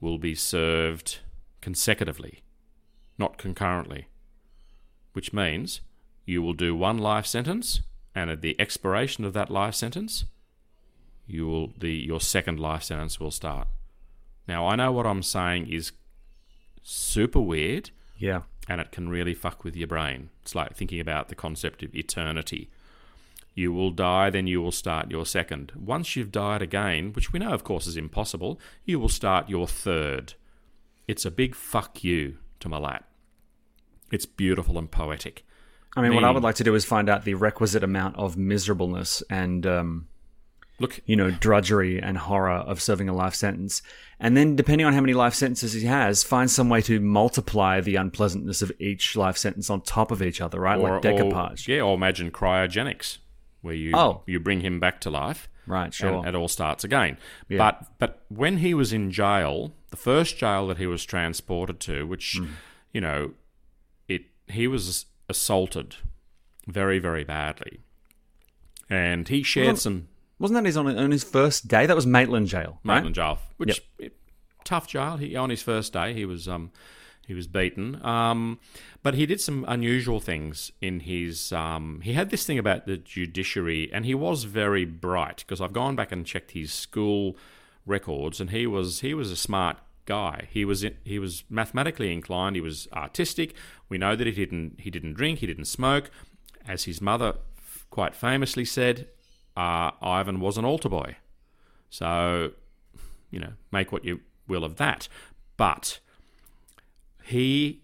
will 0.00 0.18
be 0.18 0.34
served 0.34 1.18
consecutively, 1.60 2.42
not 3.16 3.38
concurrently, 3.38 4.08
which 5.18 5.32
means 5.32 5.80
you 6.26 6.40
will 6.40 6.52
do 6.52 6.76
one 6.76 6.96
life 6.96 7.26
sentence, 7.26 7.80
and 8.14 8.30
at 8.30 8.40
the 8.40 8.54
expiration 8.60 9.24
of 9.24 9.32
that 9.32 9.50
life 9.50 9.74
sentence, 9.74 10.24
you 11.26 11.44
will 11.44 11.72
the 11.76 11.90
your 12.10 12.20
second 12.20 12.60
life 12.60 12.84
sentence 12.84 13.18
will 13.18 13.32
start. 13.32 13.66
Now 14.46 14.68
I 14.68 14.76
know 14.76 14.92
what 14.92 15.08
I'm 15.08 15.24
saying 15.24 15.66
is 15.72 15.90
super 16.84 17.40
weird 17.40 17.90
Yeah. 18.16 18.42
and 18.68 18.80
it 18.80 18.92
can 18.92 19.08
really 19.08 19.34
fuck 19.34 19.64
with 19.64 19.74
your 19.74 19.88
brain. 19.88 20.30
It's 20.42 20.54
like 20.54 20.76
thinking 20.76 21.00
about 21.00 21.28
the 21.30 21.34
concept 21.34 21.82
of 21.82 21.96
eternity. 21.96 22.70
You 23.56 23.72
will 23.72 23.90
die, 23.90 24.30
then 24.30 24.46
you 24.46 24.62
will 24.62 24.70
start 24.84 25.10
your 25.10 25.26
second. 25.26 25.72
Once 25.74 26.14
you've 26.14 26.30
died 26.30 26.62
again, 26.62 27.12
which 27.12 27.32
we 27.32 27.40
know, 27.40 27.50
of 27.50 27.64
course, 27.64 27.88
is 27.88 27.96
impossible, 27.96 28.60
you 28.84 29.00
will 29.00 29.08
start 29.08 29.48
your 29.50 29.66
third. 29.66 30.34
It's 31.08 31.24
a 31.26 31.30
big 31.42 31.56
fuck 31.56 32.04
you 32.04 32.36
to 32.60 32.68
Malat. 32.68 33.02
It's 34.10 34.26
beautiful 34.26 34.78
and 34.78 34.90
poetic. 34.90 35.44
I 35.96 36.02
mean, 36.02 36.14
what 36.14 36.24
I 36.24 36.30
would 36.30 36.42
like 36.42 36.54
to 36.56 36.64
do 36.64 36.74
is 36.74 36.84
find 36.84 37.08
out 37.08 37.24
the 37.24 37.34
requisite 37.34 37.82
amount 37.82 38.16
of 38.16 38.36
miserableness 38.36 39.22
and, 39.30 39.66
um, 39.66 40.08
Look, 40.80 41.00
you 41.06 41.16
know, 41.16 41.32
drudgery 41.32 42.00
and 42.00 42.16
horror 42.16 42.52
of 42.52 42.80
serving 42.80 43.08
a 43.08 43.12
life 43.12 43.34
sentence. 43.34 43.82
And 44.20 44.36
then, 44.36 44.54
depending 44.54 44.86
on 44.86 44.92
how 44.92 45.00
many 45.00 45.12
life 45.12 45.34
sentences 45.34 45.72
he 45.72 45.84
has, 45.86 46.22
find 46.22 46.48
some 46.48 46.68
way 46.68 46.80
to 46.82 47.00
multiply 47.00 47.80
the 47.80 47.96
unpleasantness 47.96 48.62
of 48.62 48.70
each 48.78 49.16
life 49.16 49.36
sentence 49.36 49.70
on 49.70 49.80
top 49.80 50.12
of 50.12 50.22
each 50.22 50.40
other, 50.40 50.60
right? 50.60 50.78
like 50.78 51.02
decoupage. 51.02 51.66
yeah, 51.66 51.80
or 51.80 51.94
imagine 51.96 52.30
cryogenics, 52.30 53.18
where 53.60 53.74
you 53.74 53.90
Oh. 53.96 54.22
you 54.28 54.38
bring 54.38 54.60
him 54.60 54.78
back 54.78 55.00
to 55.00 55.10
life, 55.10 55.48
Right, 55.66 55.92
sure. 55.92 56.18
and 56.18 56.28
it 56.28 56.34
all 56.36 56.46
starts 56.46 56.84
again. 56.84 57.18
Yeah. 57.48 57.58
But 57.58 57.98
but 57.98 58.22
when 58.28 58.58
he 58.58 58.72
was 58.72 58.92
in 58.92 59.10
jail, 59.10 59.72
the 59.90 59.96
first 59.96 60.36
jail 60.38 60.68
that 60.68 60.78
he 60.78 60.86
was 60.86 61.04
transported 61.04 61.80
to, 61.80 62.06
which 62.06 62.36
Hmm. 62.38 62.46
you 62.92 63.00
know, 63.00 63.32
he 64.50 64.66
was 64.66 65.06
assaulted 65.28 65.96
very 66.66 66.98
very 66.98 67.24
badly, 67.24 67.80
and 68.90 69.28
he 69.28 69.42
shared 69.42 69.66
Well, 69.66 69.76
some 69.76 70.08
Wasn't 70.38 70.54
that 70.56 70.66
his 70.66 70.76
on, 70.76 70.86
on 70.96 71.10
his 71.10 71.24
first 71.24 71.66
day? 71.68 71.86
That 71.86 71.96
was 71.96 72.06
Maitland 72.06 72.46
Jail, 72.48 72.78
right? 72.84 72.96
Maitland 72.96 73.16
jail, 73.16 73.38
which 73.56 73.82
it- 73.98 74.16
tough 74.64 74.86
jail. 74.86 75.16
He 75.16 75.34
on 75.34 75.50
his 75.50 75.62
first 75.62 75.92
day 75.92 76.12
he 76.14 76.24
was 76.24 76.46
um 76.48 76.70
he 77.26 77.34
was 77.34 77.46
beaten. 77.46 78.02
Um, 78.04 78.58
but 79.02 79.14
he 79.14 79.26
did 79.26 79.40
some 79.40 79.64
unusual 79.68 80.20
things 80.20 80.72
in 80.80 81.00
his 81.00 81.52
um 81.52 82.00
he 82.02 82.12
had 82.12 82.30
this 82.30 82.44
thing 82.46 82.58
about 82.58 82.86
the 82.86 82.96
judiciary, 82.96 83.90
and 83.92 84.04
he 84.04 84.14
was 84.14 84.44
very 84.44 84.84
bright 84.84 85.38
because 85.38 85.60
I've 85.60 85.72
gone 85.72 85.96
back 85.96 86.12
and 86.12 86.24
checked 86.24 86.52
his 86.52 86.72
school 86.72 87.36
records, 87.86 88.40
and 88.40 88.50
he 88.50 88.66
was 88.66 89.00
he 89.00 89.14
was 89.14 89.30
a 89.30 89.36
smart 89.36 89.78
guy. 90.08 90.48
He 90.50 90.64
was 90.64 90.84
he 91.04 91.18
was 91.18 91.44
mathematically 91.50 92.12
inclined. 92.12 92.56
He 92.56 92.62
was 92.62 92.88
artistic. 92.92 93.54
We 93.88 93.98
know 93.98 94.16
that 94.16 94.26
he 94.26 94.32
didn't 94.32 94.80
he 94.80 94.90
didn't 94.90 95.14
drink. 95.14 95.38
He 95.38 95.46
didn't 95.46 95.66
smoke, 95.66 96.10
as 96.66 96.84
his 96.84 97.00
mother 97.00 97.34
quite 97.90 98.14
famously 98.14 98.64
said. 98.64 99.08
Uh, 99.56 99.90
Ivan 100.00 100.40
was 100.40 100.56
an 100.56 100.64
altar 100.64 100.88
boy. 100.88 101.16
So, 101.90 102.52
you 103.30 103.38
know, 103.38 103.52
make 103.70 103.92
what 103.92 104.04
you 104.04 104.20
will 104.46 104.64
of 104.64 104.76
that. 104.76 105.08
But 105.56 106.00
he 107.22 107.82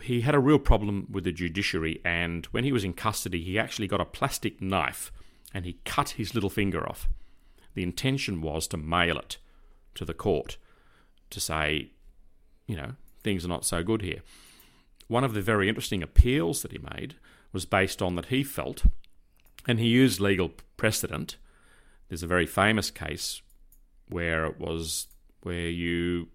he 0.00 0.20
had 0.20 0.34
a 0.34 0.46
real 0.48 0.60
problem 0.60 1.08
with 1.10 1.24
the 1.24 1.32
judiciary, 1.32 2.00
and 2.04 2.46
when 2.46 2.62
he 2.62 2.72
was 2.72 2.84
in 2.84 2.92
custody, 2.92 3.42
he 3.42 3.58
actually 3.58 3.88
got 3.88 4.00
a 4.00 4.04
plastic 4.04 4.62
knife 4.62 5.10
and 5.52 5.64
he 5.64 5.80
cut 5.84 6.10
his 6.10 6.34
little 6.34 6.50
finger 6.50 6.88
off. 6.88 7.08
The 7.74 7.82
intention 7.82 8.42
was 8.42 8.66
to 8.68 8.76
mail 8.76 9.18
it 9.18 9.38
to 9.94 10.04
the 10.04 10.14
court 10.14 10.58
to 11.30 11.40
say, 11.40 11.90
you 12.66 12.76
know, 12.76 12.92
things 13.22 13.44
are 13.44 13.48
not 13.48 13.64
so 13.64 13.82
good 13.82 14.02
here. 14.02 14.20
One 15.08 15.24
of 15.24 15.34
the 15.34 15.42
very 15.42 15.68
interesting 15.68 16.02
appeals 16.02 16.62
that 16.62 16.72
he 16.72 16.78
made 16.78 17.14
was 17.52 17.64
based 17.64 18.02
on 18.02 18.16
that 18.16 18.26
he 18.26 18.42
felt, 18.42 18.84
and 19.66 19.78
he 19.78 19.86
used 19.86 20.20
legal 20.20 20.50
precedent. 20.76 21.36
There's 22.08 22.22
a 22.22 22.26
very 22.26 22.46
famous 22.46 22.90
case 22.90 23.40
where 24.08 24.46
it 24.46 24.60
was 24.60 25.06
where 25.42 25.68
you 25.68 26.28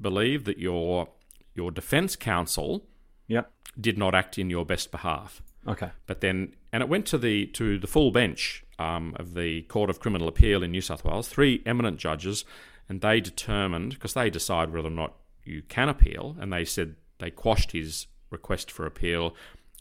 believe 0.00 0.44
that 0.44 0.58
your 0.58 1.08
your 1.54 1.70
defense 1.70 2.16
counsel 2.16 2.86
Yep. 3.28 3.50
did 3.80 3.98
not 3.98 4.14
act 4.14 4.38
in 4.38 4.50
your 4.50 4.64
best 4.64 4.90
behalf. 4.92 5.42
Okay. 5.66 5.90
But 6.06 6.20
then, 6.20 6.54
and 6.72 6.82
it 6.82 6.88
went 6.88 7.06
to 7.06 7.18
the 7.18 7.46
to 7.46 7.78
the 7.78 7.86
full 7.88 8.10
bench 8.12 8.64
um, 8.78 9.14
of 9.18 9.34
the 9.34 9.62
Court 9.62 9.90
of 9.90 9.98
Criminal 9.98 10.28
Appeal 10.28 10.62
in 10.62 10.70
New 10.70 10.80
South 10.80 11.04
Wales, 11.04 11.28
three 11.28 11.62
eminent 11.66 11.98
judges, 11.98 12.44
and 12.88 13.00
they 13.00 13.20
determined 13.20 13.94
because 13.94 14.14
they 14.14 14.30
decide 14.30 14.72
whether 14.72 14.88
or 14.88 14.92
not 14.92 15.16
you 15.44 15.62
can 15.62 15.88
appeal, 15.88 16.36
and 16.40 16.52
they 16.52 16.64
said 16.64 16.96
they 17.18 17.30
quashed 17.30 17.72
his 17.72 18.06
request 18.30 18.70
for 18.70 18.86
appeal 18.86 19.34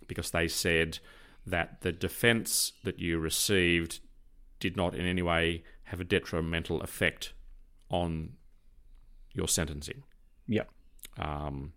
because 0.08 0.32
they 0.32 0.48
said 0.48 1.00
that 1.46 1.82
the 1.82 1.92
defence 1.92 2.74
that 2.84 3.00
you 3.00 3.20
received 3.20 4.00
did 4.60 4.76
not 4.76 4.96
in 4.96 5.06
any 5.06 5.22
way 5.22 5.64
have 5.84 6.00
a 6.00 6.04
detrimental 6.04 6.82
effect 6.82 7.34
on 7.90 8.34
your 9.34 9.48
sentencing. 9.48 10.04
Yep. 10.48 10.70
Um, 11.20 11.74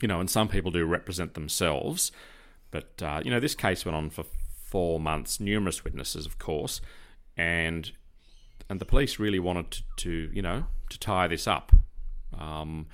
you 0.00 0.08
know, 0.08 0.20
and 0.20 0.30
some 0.30 0.48
people 0.48 0.70
do 0.70 0.84
represent 0.84 1.34
themselves, 1.34 2.12
but 2.70 3.02
uh, 3.02 3.20
you 3.24 3.30
know, 3.30 3.40
this 3.40 3.54
case 3.54 3.84
went 3.84 3.96
on 3.96 4.10
for 4.10 4.24
four 4.64 5.00
months. 5.00 5.40
Numerous 5.40 5.84
witnesses, 5.84 6.26
of 6.26 6.38
course, 6.38 6.80
and 7.36 7.92
and 8.68 8.80
the 8.80 8.84
police 8.84 9.18
really 9.18 9.38
wanted 9.38 9.70
to, 9.70 9.82
to 9.96 10.30
you 10.32 10.42
know 10.42 10.66
to 10.90 10.98
tie 10.98 11.26
this 11.28 11.46
up, 11.46 11.72
um, 12.38 12.86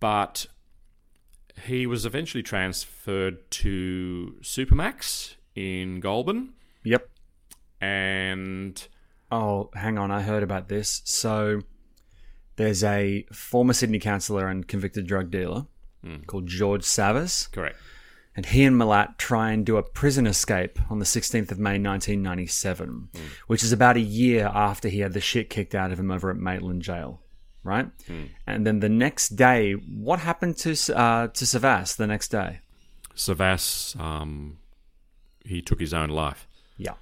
but 0.00 0.46
he 1.66 1.86
was 1.86 2.06
eventually 2.06 2.42
transferred 2.42 3.50
to 3.50 4.34
Supermax 4.42 5.34
in 5.54 6.00
Goulburn, 6.00 6.50
Yep. 6.84 7.08
and 7.80 8.86
Oh, 9.30 9.68
hang 9.74 9.98
on. 9.98 10.10
I 10.10 10.22
heard 10.22 10.42
about 10.42 10.68
this. 10.68 11.02
So 11.04 11.60
there's 12.56 12.82
a 12.82 13.24
former 13.32 13.74
Sydney 13.74 13.98
councillor 13.98 14.48
and 14.48 14.66
convicted 14.66 15.06
drug 15.06 15.30
dealer 15.30 15.66
called 16.26 16.46
George 16.46 16.82
Savas, 16.82 17.50
correct, 17.52 17.76
and 18.38 18.46
he 18.46 18.64
and 18.64 18.76
Malat 18.76 19.18
try 19.18 19.50
and 19.50 19.66
do 19.66 19.78
a 19.78 19.82
prison 19.82 20.24
escape 20.24 20.78
on 20.88 21.00
the 21.00 21.04
16th 21.04 21.50
of 21.50 21.58
May 21.58 21.70
1997, 21.70 23.08
which 23.48 23.64
is 23.64 23.72
about 23.72 23.96
a 23.96 24.00
year 24.00 24.48
after 24.54 24.88
he 24.88 25.00
had 25.00 25.12
the 25.12 25.20
shit 25.20 25.50
kicked 25.50 25.74
out 25.74 25.90
of 25.90 25.98
him 25.98 26.12
over 26.12 26.30
at 26.30 26.36
Maitland 26.36 26.82
Jail. 26.82 27.20
Right, 27.64 27.88
and 28.46 28.64
then 28.64 28.78
the 28.78 28.88
next 28.88 29.30
day, 29.30 29.72
what 29.72 30.20
happened 30.20 30.56
to 30.58 30.70
uh, 30.70 31.26
to 31.26 31.44
Savas 31.44 31.96
the 31.96 32.06
next 32.06 32.28
day? 32.28 32.60
Savas, 33.16 33.98
um, 33.98 34.58
he 35.44 35.60
took 35.60 35.80
his 35.80 35.92
own 35.92 36.08
life. 36.08 36.46
Yeah, 36.76 36.94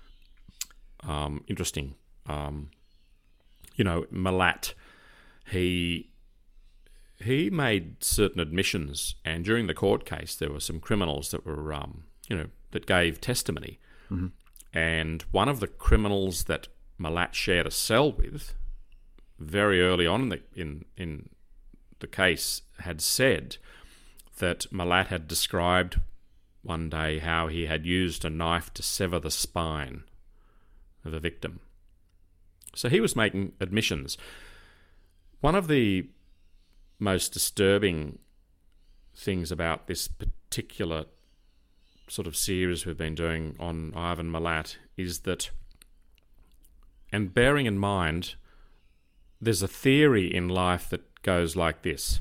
um, 1.03 1.45
interesting. 1.49 1.97
Um, 2.25 2.71
you 3.75 3.85
know, 3.85 4.07
Malat, 4.11 4.73
he 5.51 6.09
he 7.19 7.51
made 7.51 8.03
certain 8.05 8.41
admissions, 8.41 9.15
and 9.25 9.45
during 9.45 9.67
the 9.67 9.75
court 9.75 10.05
case, 10.05 10.35
there 10.35 10.53
were 10.53 10.61
some 10.61 10.81
criminals 10.81 11.31
that 11.31 11.47
were, 11.47 11.73
um, 11.73 12.05
you 12.29 12.37
know, 12.37 12.47
that 12.73 12.87
gave 12.87 13.21
testimony, 13.21 13.79
and 14.73 15.23
one 15.31 15.49
of 15.49 15.61
the 15.61 15.67
criminals 15.67 16.45
that 16.45 16.69
Malat 16.99 17.33
shared 17.35 17.67
a 17.67 17.71
cell 17.71 18.13
with, 18.13 18.55
very 19.39 19.81
early 19.81 20.07
on 20.07 20.23
in 20.23 20.29
the 20.29 20.43
in 20.55 20.85
in 20.97 21.29
the 22.01 22.07
case, 22.07 22.63
had 22.81 23.01
said 23.01 23.57
that 24.39 24.67
Malat 24.71 25.07
had 25.07 25.27
described 25.27 26.01
one 26.63 26.91
day 26.91 27.19
how 27.19 27.47
he 27.49 27.67
had 27.67 27.87
used 27.87 28.25
a 28.25 28.31
knife 28.31 28.75
to 28.75 28.83
sever 28.83 29.19
the 29.19 29.31
spine 29.31 30.03
of 31.05 31.15
a 31.15 31.21
victim. 31.21 31.61
So 32.75 32.89
he 32.89 33.01
was 33.01 33.17
making 33.17 33.53
admissions. 33.61 34.19
One 35.41 35.55
of 35.55 35.69
the 35.69 36.09
most 36.99 37.33
disturbing 37.33 38.19
things 39.15 39.51
about 39.51 39.87
this 39.87 40.09
particular 40.09 41.07
sort 42.09 42.27
of 42.27 42.37
series 42.37 42.87
we've 42.87 42.97
been 42.97 43.15
doing 43.15 43.57
on 43.59 43.93
Ivan 43.97 44.31
Malat 44.31 44.77
is 44.97 45.21
that, 45.21 45.51
and 47.13 47.35
bearing 47.35 47.67
in 47.67 47.79
mind, 47.79 48.35
there's 49.41 49.63
a 49.63 49.69
theory 49.69 50.33
in 50.33 50.49
life 50.49 50.89
that 50.91 51.23
goes 51.23 51.57
like 51.57 51.83
this 51.83 52.21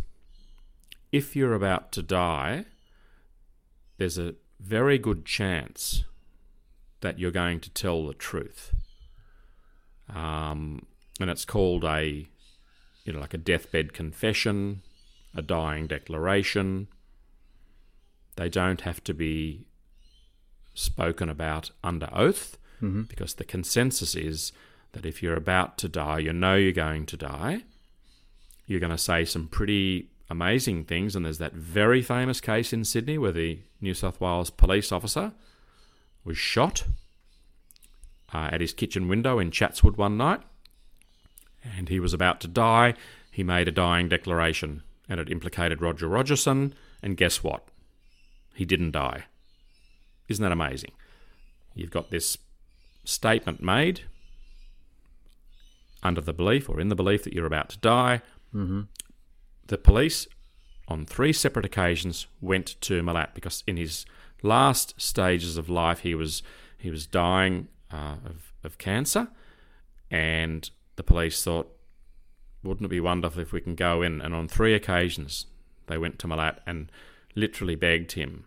if 1.15 1.33
you're 1.33 1.53
about 1.53 1.93
to 1.93 2.03
die, 2.03 2.65
there's 3.97 4.17
a 4.17 4.35
very 4.59 4.97
good 4.97 5.25
chance 5.25 6.03
that 6.99 7.19
you're 7.19 7.31
going 7.31 7.61
to 7.61 7.69
tell 7.69 8.05
the 8.05 8.13
truth. 8.13 8.73
Um, 10.13 10.85
and 11.21 11.29
it's 11.29 11.45
called 11.45 11.85
a, 11.85 12.27
you 13.05 13.13
know, 13.13 13.19
like 13.19 13.33
a 13.33 13.37
deathbed 13.37 13.93
confession, 13.93 14.81
a 15.33 15.41
dying 15.41 15.87
declaration. 15.87 16.87
They 18.35 18.49
don't 18.49 18.81
have 18.81 19.01
to 19.05 19.13
be 19.13 19.65
spoken 20.73 21.29
about 21.29 21.71
under 21.83 22.09
oath 22.11 22.57
because 23.07 23.35
the 23.35 23.45
consensus 23.45 24.15
is 24.15 24.51
that 24.91 25.05
if 25.05 25.23
you're 25.23 25.35
about 25.37 25.77
to 25.77 25.87
die, 25.87 26.19
you 26.19 26.33
know 26.33 26.55
you're 26.55 26.73
going 26.73 27.05
to 27.05 27.17
die. 27.17 27.63
You're 28.67 28.79
going 28.79 28.91
to 28.91 28.97
say 28.97 29.23
some 29.25 29.47
pretty 29.47 30.09
amazing 30.29 30.85
things, 30.85 31.15
and 31.15 31.23
there's 31.25 31.37
that 31.37 31.53
very 31.53 32.01
famous 32.01 32.41
case 32.41 32.73
in 32.73 32.83
Sydney 32.83 33.17
where 33.17 33.31
the 33.31 33.59
New 33.79 33.93
South 33.93 34.19
Wales 34.19 34.49
police 34.49 34.91
officer 34.91 35.31
was 36.23 36.37
shot 36.37 36.85
uh, 38.33 38.49
at 38.51 38.61
his 38.61 38.73
kitchen 38.73 39.07
window 39.07 39.39
in 39.39 39.51
Chatswood 39.51 39.97
one 39.97 40.17
night, 40.17 40.41
and 41.77 41.89
he 41.89 41.99
was 41.99 42.13
about 42.13 42.39
to 42.41 42.47
die. 42.47 42.93
He 43.31 43.43
made 43.43 43.67
a 43.67 43.71
dying 43.71 44.07
declaration, 44.07 44.83
and 45.09 45.19
it 45.19 45.29
implicated 45.29 45.81
Roger 45.81 46.07
Rogerson. 46.07 46.73
And 47.01 47.17
guess 47.17 47.43
what? 47.43 47.67
He 48.53 48.65
didn't 48.65 48.91
die. 48.91 49.25
Isn't 50.27 50.43
that 50.43 50.51
amazing? 50.51 50.91
You've 51.73 51.91
got 51.91 52.09
this 52.09 52.37
statement 53.03 53.61
made 53.61 54.01
under 56.01 56.21
the 56.21 56.33
belief 56.33 56.69
or 56.69 56.79
in 56.79 56.89
the 56.89 56.95
belief 56.95 57.23
that 57.23 57.33
you're 57.33 57.45
about 57.45 57.69
to 57.69 57.77
die. 57.79 58.21
Mm-hmm. 58.53 58.81
The 59.67 59.77
police, 59.77 60.27
on 60.87 61.05
three 61.05 61.33
separate 61.33 61.65
occasions, 61.65 62.27
went 62.41 62.79
to 62.81 63.01
Malat 63.01 63.33
because 63.33 63.63
in 63.67 63.77
his 63.77 64.05
last 64.41 64.99
stages 65.01 65.57
of 65.57 65.69
life, 65.69 65.99
he 65.99 66.15
was 66.15 66.43
he 66.77 66.89
was 66.89 67.07
dying 67.07 67.67
uh, 67.91 68.17
of 68.25 68.53
of 68.63 68.77
cancer, 68.77 69.27
and 70.09 70.69
the 70.95 71.03
police 71.03 71.43
thought, 71.43 71.71
wouldn't 72.63 72.85
it 72.85 72.89
be 72.89 72.99
wonderful 72.99 73.41
if 73.41 73.51
we 73.51 73.61
can 73.61 73.75
go 73.75 74.01
in? 74.01 74.21
And 74.21 74.33
on 74.33 74.47
three 74.47 74.73
occasions, 74.73 75.45
they 75.87 75.97
went 75.97 76.17
to 76.19 76.27
Malat 76.27 76.59
and 76.65 76.91
literally 77.35 77.75
begged 77.75 78.13
him, 78.13 78.45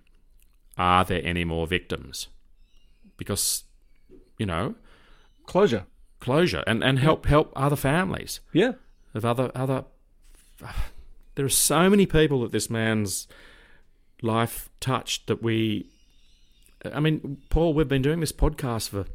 "Are 0.76 1.04
there 1.04 1.20
any 1.24 1.44
more 1.44 1.66
victims?" 1.66 2.28
Because, 3.16 3.64
you 4.38 4.46
know, 4.46 4.74
closure. 5.46 5.86
closure 6.20 6.64
and, 6.66 6.82
and 6.82 6.98
help 6.98 7.26
help 7.26 7.52
other 7.54 7.76
families 7.76 8.40
Yeah, 8.52 8.72
of 9.14 9.24
other 9.24 9.52
other. 9.54 9.84
There 11.36 11.46
are 11.46 11.48
so 11.48 11.88
many 11.88 12.06
people 12.06 12.40
that 12.42 12.50
this 12.50 12.68
man's 12.68 13.28
life 14.22 14.68
touched 14.80 15.28
that 15.28 15.42
we. 15.42 15.86
I 16.84 17.00
mean, 17.00 17.38
Paul, 17.50 17.74
we've 17.74 17.88
been 17.88 18.02
doing 18.02 18.20
this 18.20 18.32
podcast 18.32 18.88
for 18.88 19.06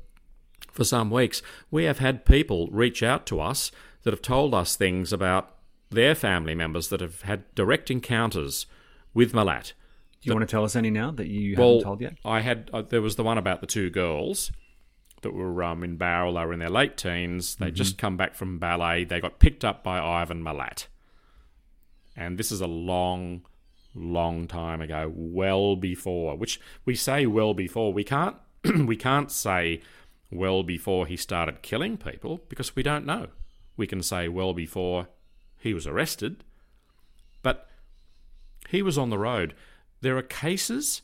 for 0.73 0.83
some 0.83 1.09
weeks. 1.09 1.41
We 1.71 1.85
have 1.85 1.99
had 1.99 2.25
people 2.25 2.67
reach 2.71 3.01
out 3.01 3.25
to 3.27 3.39
us 3.39 3.71
that 4.01 4.11
have 4.11 4.21
told 4.21 4.53
us 4.53 4.75
things 4.75 5.13
about 5.13 5.55
their 5.89 6.15
family 6.15 6.55
members 6.55 6.89
that 6.89 6.99
have 6.99 7.21
had 7.21 7.53
direct 7.55 7.89
encounters 7.89 8.65
with 9.13 9.31
Malat. 9.31 9.73
Do 10.21 10.29
you 10.29 10.33
want 10.33 10.47
to 10.47 10.51
tell 10.51 10.63
us 10.63 10.75
any 10.75 10.89
now 10.89 11.11
that 11.11 11.27
you 11.27 11.55
well, 11.57 11.69
haven't 11.69 11.83
told 11.83 12.01
yet? 12.01 12.13
I 12.25 12.41
had 12.41 12.69
uh, 12.73 12.81
there 12.81 13.01
was 13.01 13.15
the 13.15 13.23
one 13.23 13.37
about 13.37 13.61
the 13.61 13.67
two 13.67 13.89
girls 13.89 14.51
that 15.21 15.33
were 15.33 15.63
um, 15.63 15.83
in 15.83 15.97
Bowral. 15.97 16.33
They 16.33 16.45
were 16.45 16.53
in 16.53 16.59
their 16.59 16.69
late 16.69 16.97
teens. 16.97 17.55
They 17.55 17.65
would 17.65 17.75
just 17.75 17.97
come 17.97 18.17
back 18.17 18.33
from 18.33 18.57
ballet. 18.57 19.03
They 19.03 19.19
got 19.19 19.39
picked 19.39 19.65
up 19.65 19.83
by 19.83 19.99
Ivan 19.99 20.41
Malat, 20.41 20.87
and 22.15 22.37
this 22.37 22.51
is 22.51 22.61
a 22.61 22.67
long, 22.67 23.45
long 23.93 24.47
time 24.47 24.81
ago. 24.81 25.11
Well 25.13 25.75
before, 25.75 26.37
which 26.37 26.59
we 26.85 26.95
say 26.95 27.25
well 27.25 27.53
before. 27.53 27.91
We 27.91 28.05
can't 28.05 28.37
we 28.85 28.95
can't 28.95 29.29
say 29.29 29.81
well 30.35 30.63
before 30.63 31.05
he 31.05 31.17
started 31.17 31.61
killing 31.61 31.97
people 31.97 32.41
because 32.49 32.75
we 32.75 32.83
don't 32.83 33.05
know. 33.05 33.27
We 33.75 33.87
can 33.87 34.01
say 34.03 34.27
well 34.27 34.53
before 34.53 35.07
he 35.57 35.73
was 35.73 35.87
arrested, 35.87 36.43
but 37.41 37.69
he 38.69 38.81
was 38.81 38.97
on 38.97 39.09
the 39.09 39.17
road. 39.17 39.53
There 40.01 40.17
are 40.17 40.23
cases. 40.23 41.01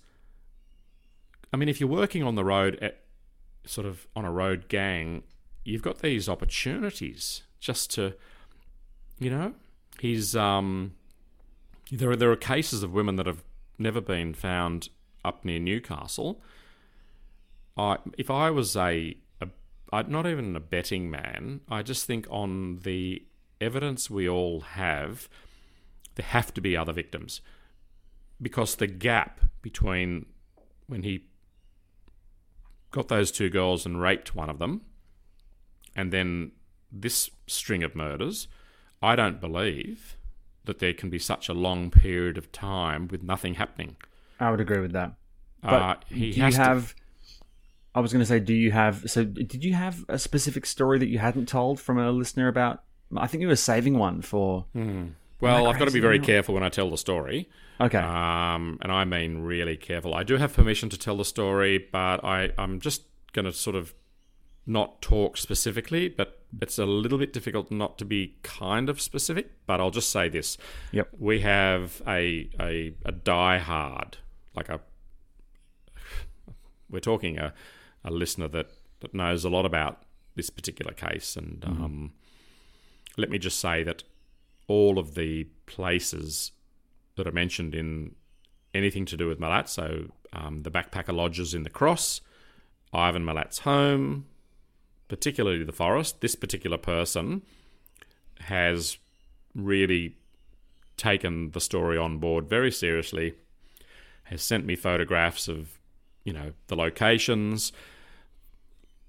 I 1.54 1.58
mean, 1.58 1.70
if 1.70 1.80
you're 1.80 1.90
working 1.90 2.24
on 2.24 2.36
the 2.36 2.44
road 2.44 2.78
at 2.82 3.04
sort 3.66 3.88
of 3.88 4.08
on 4.16 4.26
a 4.26 4.32
road 4.32 4.68
gang, 4.68 5.24
you've 5.64 5.82
got 5.82 6.00
these 6.00 6.28
opportunities 6.28 7.44
just 7.60 7.92
to, 7.92 8.14
you 9.18 9.30
know, 9.30 9.54
he's 10.00 10.36
um, 10.36 10.94
there 11.92 12.12
are 12.12 12.16
there 12.16 12.32
are 12.32 12.36
cases 12.36 12.84
of 12.84 12.94
women 12.94 13.16
that 13.16 13.26
have 13.26 13.44
never 13.78 14.02
been 14.02 14.34
found 14.34 14.90
up 15.24 15.44
near 15.44 15.60
Newcastle. 15.60 16.42
I 17.80 17.98
if 18.18 18.30
I 18.30 18.52
was 18.52 18.76
a, 18.76 19.16
a 19.42 20.04
not 20.04 20.28
even 20.28 20.56
a 20.56 20.60
betting 20.60 21.10
man, 21.10 21.62
I 21.70 21.82
just 21.82 22.06
think 22.06 22.28
on 22.30 22.80
the 22.84 23.24
evidence 23.62 24.10
we 24.10 24.28
all 24.28 24.62
have, 24.62 25.30
there 26.16 26.26
have 26.26 26.54
to 26.56 26.62
be 26.62 26.76
other 26.78 26.94
victims 26.94 27.42
because 28.42 28.76
the 28.76 28.88
gap 28.88 29.42
between 29.62 30.26
when 30.88 31.04
he 31.04 31.26
got 32.92 33.08
those 33.08 33.32
two 33.32 33.50
girls 33.50 33.86
and 33.86 34.02
raped 34.02 34.36
one 34.36 34.50
of 34.50 34.60
them, 34.60 34.82
and 35.96 36.12
then 36.12 36.52
this 36.92 37.30
string 37.48 37.84
of 37.84 37.96
murders, 37.96 38.48
I 39.02 39.16
don't 39.16 39.40
believe 39.40 40.18
that 40.66 40.80
there 40.80 40.94
can 40.94 41.10
be 41.10 41.20
such 41.20 41.50
a 41.50 41.54
long 41.54 41.92
period 41.92 42.38
of 42.38 42.52
time 42.52 43.08
with 43.08 43.24
nothing 43.24 43.56
happening. 43.56 43.96
I 44.40 44.52
would 44.52 44.60
agree 44.60 44.80
with 44.80 44.94
that. 44.94 45.14
But 45.62 45.74
Uh, 45.74 45.96
he 46.10 46.32
do 46.32 46.46
you 46.46 46.52
have? 46.54 46.96
I 47.96 48.02
was 48.02 48.14
going 48.14 48.22
to 48.22 48.26
say, 48.26 48.40
do 48.40 48.54
you 48.54 48.72
have? 48.72 49.10
So, 49.10 49.24
did 49.24 49.64
you 49.64 49.74
have 49.74 50.06
a 50.08 50.20
specific 50.20 50.66
story 50.66 51.00
that 51.00 51.08
you 51.08 51.18
hadn't 51.20 51.48
told 51.48 51.80
from 51.80 51.98
a 51.98 52.12
listener 52.12 52.48
about? 52.48 52.84
I 53.18 53.28
think 53.28 53.42
you 53.42 53.48
were 53.48 53.56
saving 53.56 53.98
one 53.98 54.22
for. 54.22 54.66
Well, 55.42 55.68
I 55.68 55.70
I've 55.72 55.80
got 55.80 55.86
to 55.86 55.92
be 55.92 56.00
very 56.00 56.20
careful 56.20 56.54
when 56.54 56.64
I 56.64 56.70
tell 56.70 56.90
the 56.90 56.98
story. 56.98 57.50
Okay. 57.82 57.98
Um, 57.98 58.78
and 58.82 58.92
I 58.92 59.06
mean 59.06 59.40
really 59.40 59.78
careful. 59.78 60.14
I 60.14 60.24
do 60.24 60.36
have 60.38 60.54
permission 60.54 60.90
to 60.90 61.00
tell 61.00 61.18
the 61.18 61.26
story, 61.26 61.88
but 61.92 62.24
I, 62.24 62.52
I'm 62.58 62.80
just 62.80 63.04
going 63.32 63.46
to 63.46 63.54
sort 63.54 63.76
of 63.76 63.94
not 64.66 65.02
talk 65.02 65.38
specifically, 65.38 66.10
but 66.10 66.42
it's 66.62 66.78
a 66.78 66.86
little 66.86 67.18
bit 67.18 67.32
difficult 67.32 67.72
not 67.72 67.98
to 68.00 68.06
be 68.06 68.38
kind 68.44 68.90
of 68.90 69.00
specific. 69.00 69.52
But 69.66 69.80
I'll 69.80 69.92
just 69.92 70.10
say 70.10 70.28
this. 70.30 70.58
Yep. 70.92 71.10
We 71.18 71.40
have 71.40 72.02
a, 72.06 72.50
a, 72.60 72.94
a 73.06 73.12
die 73.14 73.60
hard, 73.60 74.18
like 74.56 74.68
a, 74.68 74.82
we're 76.90 77.00
talking 77.00 77.40
a, 77.40 77.54
a 78.04 78.12
listener 78.12 78.48
that, 78.50 78.70
that 79.02 79.14
knows 79.14 79.46
a 79.46 79.50
lot 79.50 79.66
about 79.66 80.04
this 80.36 80.50
particular 80.50 80.94
case. 80.94 81.36
And 81.36 81.64
um, 81.66 82.14
let 83.18 83.30
me 83.30 83.38
just 83.38 83.60
say 83.60 83.84
that 83.84 84.04
all 84.68 85.00
of 85.00 85.16
the 85.16 85.46
places 85.66 86.52
that 87.16 87.28
are 87.28 87.32
mentioned 87.32 87.76
in 87.76 88.16
anything 88.74 89.06
to 89.06 89.18
do 89.18 89.28
with 89.28 89.40
Milat, 89.40 89.68
so 89.68 90.06
um, 90.32 90.64
the 90.64 90.72
backpacker 90.72 91.14
lodges 91.14 91.54
in 91.54 91.64
the 91.64 91.70
Cross, 91.70 92.22
Ivan 92.94 93.26
Milat's 93.26 93.60
home, 93.60 94.26
particularly 95.08 95.64
the 95.64 95.72
forest, 95.72 96.22
this 96.22 96.36
particular 96.36 96.78
person 96.78 97.42
has 98.42 98.98
really 99.56 100.16
taken 100.98 101.52
the 101.52 101.60
story 101.60 101.98
on 101.98 102.20
board 102.20 102.48
very 102.48 102.72
seriously, 102.72 103.34
has 104.24 104.42
sent 104.42 104.66
me 104.66 104.76
photographs 104.76 105.48
of, 105.48 105.79
you 106.24 106.34
know, 106.34 106.54
the 106.68 106.76
locations. 106.76 107.72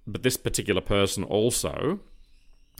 But 0.07 0.23
this 0.23 0.37
particular 0.37 0.81
person 0.81 1.23
also, 1.25 2.01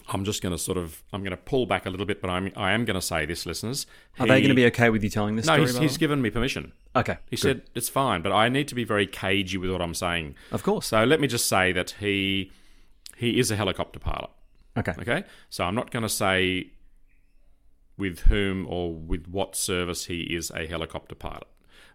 I'm 0.09 0.25
just 0.25 0.43
going 0.43 0.53
to 0.53 0.59
sort 0.59 0.79
of, 0.79 1.03
I'm 1.12 1.23
going 1.23 1.31
to 1.33 1.37
pull 1.37 1.66
back 1.66 1.87
a 1.87 1.90
little 1.90 2.07
bit, 2.07 2.21
but 2.21 2.31
I'm, 2.31 2.51
I 2.57 2.73
am 2.73 2.85
going 2.85 2.95
to 2.97 3.03
say 3.03 3.27
this, 3.27 3.47
listeners. 3.47 3.87
Are 4.19 4.27
they 4.27 4.40
going 4.40 4.49
to 4.49 4.55
be 4.55 4.66
okay 4.66 4.90
with 4.90 5.05
you 5.05 5.11
telling 5.11 5.37
this 5.37 5.47
No, 5.47 5.55
story? 5.55 5.66
he's, 5.69 5.79
he's 5.79 5.97
given 5.99 6.21
me 6.23 6.31
permission. 6.31 6.73
okay. 6.97 7.19
He 7.31 7.37
good. 7.37 7.40
said 7.40 7.62
it's 7.75 7.88
fine, 7.88 8.23
but 8.23 8.33
I 8.33 8.49
need 8.49 8.66
to 8.69 8.75
be 8.75 8.85
very 8.85 9.07
cagey 9.07 9.59
with 9.59 9.71
what 9.71 9.81
I'm 9.83 9.95
saying. 9.95 10.35
Of 10.51 10.62
course. 10.62 10.87
So 10.87 11.05
let 11.05 11.21
me 11.21 11.29
just 11.29 11.47
say 11.47 11.73
that 11.73 11.90
he 12.01 12.51
he 13.16 13.38
is 13.38 13.51
a 13.51 13.57
helicopter 13.57 13.99
pilot. 13.99 14.31
Okay. 14.79 14.95
Okay, 14.99 15.25
so 15.51 15.64
I'm 15.64 15.75
not 15.75 15.90
going 15.90 16.05
to 16.05 16.09
say 16.09 16.71
with 17.99 18.21
whom 18.21 18.66
or 18.66 18.95
with 18.95 19.27
what 19.29 19.55
service 19.55 20.07
he 20.07 20.23
is 20.23 20.51
a 20.53 20.66
helicopter 20.66 21.14
pilot, 21.14 21.47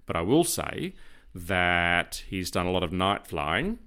but 0.06 0.16
I 0.16 0.22
will 0.22 0.44
say 0.44 0.94
that 1.36 2.24
he's 2.30 2.50
done 2.50 2.66
a 2.66 2.72
lot 2.72 2.82
of 2.82 2.94
night 2.94 3.28
flying, 3.28 3.78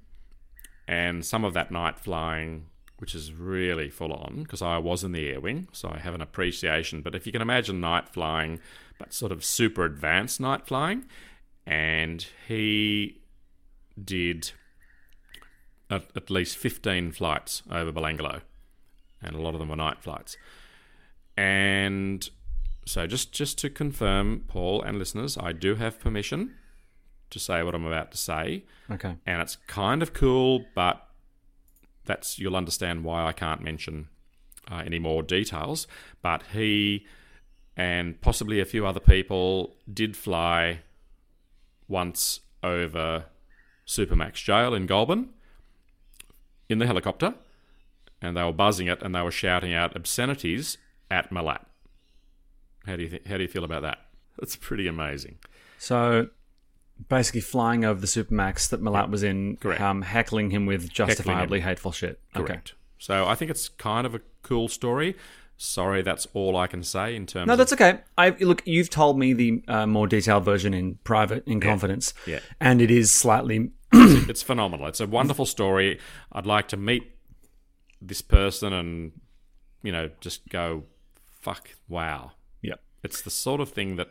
and 0.86 1.24
some 1.24 1.44
of 1.44 1.54
that 1.54 1.70
night 1.70 1.98
flying, 1.98 2.66
which 2.98 3.14
is 3.14 3.32
really 3.32 3.88
full 3.88 4.12
on, 4.12 4.42
because 4.42 4.60
I 4.60 4.76
was 4.76 5.02
in 5.02 5.12
the 5.12 5.28
air 5.30 5.40
wing, 5.40 5.68
so 5.72 5.88
I 5.88 5.98
have 5.98 6.14
an 6.14 6.20
appreciation. 6.20 7.00
But 7.00 7.14
if 7.14 7.24
you 7.26 7.32
can 7.32 7.40
imagine 7.40 7.80
night 7.80 8.10
flying, 8.10 8.60
but 8.98 9.14
sort 9.14 9.32
of 9.32 9.44
super 9.44 9.86
advanced 9.86 10.40
night 10.40 10.66
flying, 10.66 11.06
and 11.66 12.26
he 12.46 13.22
did 14.02 14.52
at, 15.90 16.04
at 16.14 16.30
least 16.30 16.58
15 16.58 17.12
flights 17.12 17.62
over 17.70 17.90
Belanglo, 17.90 18.42
and 19.22 19.34
a 19.34 19.40
lot 19.40 19.54
of 19.54 19.60
them 19.60 19.70
were 19.70 19.76
night 19.76 20.02
flights. 20.02 20.36
And 21.34 22.28
so, 22.84 23.06
just 23.06 23.32
just 23.32 23.56
to 23.58 23.70
confirm, 23.70 24.44
Paul 24.48 24.82
and 24.82 24.98
listeners, 24.98 25.38
I 25.38 25.52
do 25.52 25.76
have 25.76 25.98
permission 25.98 26.54
to 27.30 27.38
say 27.38 27.62
what 27.62 27.74
I'm 27.74 27.84
about 27.86 28.10
to 28.12 28.18
say, 28.18 28.64
Okay. 28.90 29.16
and 29.26 29.42
it's 29.42 29.56
kind 29.66 30.02
of 30.02 30.12
cool, 30.12 30.64
but 30.74 31.06
that's 32.04 32.38
you'll 32.38 32.56
understand 32.56 33.04
why 33.04 33.26
I 33.26 33.32
can't 33.32 33.60
mention 33.62 34.08
uh, 34.70 34.82
any 34.84 34.98
more 34.98 35.22
details. 35.22 35.86
But 36.22 36.42
he 36.52 37.06
and 37.76 38.20
possibly 38.20 38.60
a 38.60 38.64
few 38.64 38.86
other 38.86 39.00
people 39.00 39.76
did 39.92 40.16
fly 40.16 40.80
once 41.86 42.40
over 42.62 43.24
Supermax 43.86 44.34
Jail 44.44 44.74
in 44.74 44.86
Goulburn 44.86 45.30
in 46.68 46.78
the 46.78 46.86
helicopter, 46.86 47.34
and 48.20 48.36
they 48.36 48.42
were 48.42 48.52
buzzing 48.52 48.86
it 48.88 49.02
and 49.02 49.14
they 49.14 49.22
were 49.22 49.30
shouting 49.30 49.72
out 49.72 49.94
obscenities 49.96 50.76
at 51.10 51.30
Milat. 51.30 51.64
How 52.86 52.96
do 52.96 53.02
you 53.04 53.08
th- 53.10 53.22
how 53.26 53.36
do 53.36 53.42
you 53.42 53.48
feel 53.48 53.64
about 53.64 53.82
that? 53.82 53.98
That's 54.38 54.56
pretty 54.56 54.86
amazing. 54.86 55.36
So 55.78 56.28
basically, 57.08 57.40
flying 57.40 57.84
over 57.84 58.00
the 58.00 58.06
supermax 58.06 58.68
that 58.70 58.82
Milat 58.82 59.10
was 59.10 59.22
in, 59.22 59.56
Correct. 59.56 59.80
um, 59.80 60.02
heckling 60.02 60.50
him 60.50 60.66
with 60.66 60.90
justifiably 60.90 61.60
hateful 61.60 61.92
shit. 61.92 62.20
Correct. 62.34 62.74
So 62.98 63.26
I 63.26 63.34
think 63.34 63.50
it's 63.50 63.68
kind 63.68 64.06
of 64.06 64.14
a 64.14 64.20
cool 64.42 64.68
story. 64.68 65.16
Sorry, 65.56 66.02
that's 66.02 66.26
all 66.34 66.56
I 66.56 66.68
can 66.68 66.84
say 66.84 67.16
in 67.16 67.26
terms. 67.26 67.48
No, 67.48 67.54
of, 67.54 67.58
that's 67.58 67.72
okay. 67.72 68.00
I 68.16 68.30
look. 68.30 68.62
You've 68.64 68.90
told 68.90 69.18
me 69.18 69.32
the 69.32 69.62
uh, 69.66 69.86
more 69.86 70.06
detailed 70.06 70.44
version 70.44 70.72
in 70.72 70.96
private, 71.04 71.46
in 71.46 71.60
confidence. 71.60 72.14
Yeah. 72.26 72.40
and 72.60 72.80
it 72.80 72.90
is 72.90 73.10
slightly. 73.12 73.70
it's 73.92 74.42
phenomenal. 74.42 74.86
It's 74.86 75.00
a 75.00 75.06
wonderful 75.06 75.46
story. 75.46 75.98
I'd 76.30 76.46
like 76.46 76.68
to 76.68 76.76
meet 76.76 77.10
this 78.00 78.22
person 78.22 78.72
and 78.72 79.12
you 79.82 79.90
know 79.90 80.10
just 80.20 80.48
go, 80.48 80.84
fuck, 81.40 81.70
wow. 81.88 82.32
Yeah. 82.62 82.74
It's 83.02 83.22
the 83.22 83.30
sort 83.30 83.60
of 83.60 83.70
thing 83.70 83.96
that 83.96 84.10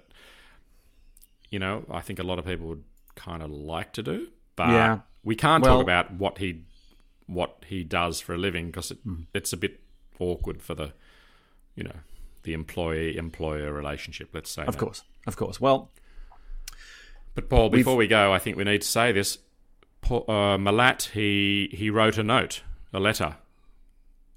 you 1.49 1.59
know 1.59 1.85
I 1.91 2.01
think 2.01 2.19
a 2.19 2.23
lot 2.23 2.39
of 2.39 2.45
people 2.45 2.67
would 2.67 2.83
kind 3.15 3.41
of 3.43 3.49
like 3.51 3.93
to 3.93 4.03
do, 4.03 4.27
but 4.55 4.69
Yeah. 4.69 4.99
we 5.23 5.35
can't 5.35 5.63
Well- 5.63 5.75
talk 5.77 5.83
about 5.83 6.11
what 6.13 6.37
he 6.39 6.63
what 7.25 7.63
he 7.67 7.83
does 7.83 8.21
for 8.21 8.33
a 8.33 8.37
living 8.37 8.67
because 8.67 8.91
it, 8.91 8.99
Hmm. 9.03 9.23
it's 9.33 9.51
a 9.51 9.57
bit 9.57 9.81
awkward 10.19 10.61
for 10.61 10.75
the 10.75 10.93
you 11.75 11.83
know 11.83 11.97
the 12.43 12.53
employee 12.53 13.17
employer 13.17 13.73
relationship. 13.73 14.29
Let's 14.33 14.49
say 14.49 14.63
Of 14.63 14.75
that. 14.75 14.79
course, 14.79 15.03
of 15.25 15.35
course. 15.35 15.59
Well, 15.59 15.91
But 17.35 17.49
Paul, 17.49 17.69
We've- 17.69 17.81
before 17.83 17.95
we 17.95 18.07
go, 18.07 18.33
I 18.33 18.39
think 18.39 18.57
we 18.57 18.63
need 18.63 18.81
to 18.81 18.87
say 18.87 19.11
this. 19.11 19.37
Paul, 20.01 20.25
uh, 20.27 20.57
Milat, 20.57 21.09
he 21.11 21.69
he 21.71 21.89
wrote 21.91 22.17
a 22.17 22.23
note, 22.23 22.63
a 22.93 22.99
letter 22.99 23.37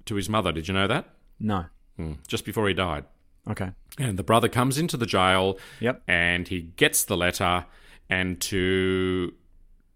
to 0.05 0.15
his 0.15 0.29
mother. 0.29 0.51
Did 0.51 0.67
you 0.67 0.73
know 0.73 0.87
that? 0.87 1.15
no. 1.39 1.65
Mm. 1.99 2.17
Just 2.27 2.45
before 2.45 2.67
he 2.67 2.73
died. 2.73 3.05
Okay. 3.49 3.71
And 3.97 4.17
the 4.17 4.23
brother 4.23 4.47
comes 4.47 4.77
into 4.77 4.97
the 4.97 5.05
jail. 5.05 5.57
Yep. 5.79 6.03
And 6.07 6.47
he 6.47 6.61
gets 6.61 7.03
the 7.03 7.17
letter, 7.17 7.65
and 8.09 8.39
to 8.41 9.33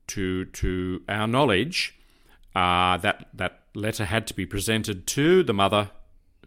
to 0.08 0.45
to 0.45 1.01
our 1.08 1.27
knowledge, 1.27 1.97
uh, 2.55 2.97
that 2.97 3.27
that 3.34 3.62
letter 3.73 4.05
had 4.05 4.27
to 4.27 4.34
be 4.34 4.45
presented 4.45 5.08
to 5.08 5.43
the 5.43 5.54
mother, 5.54 5.91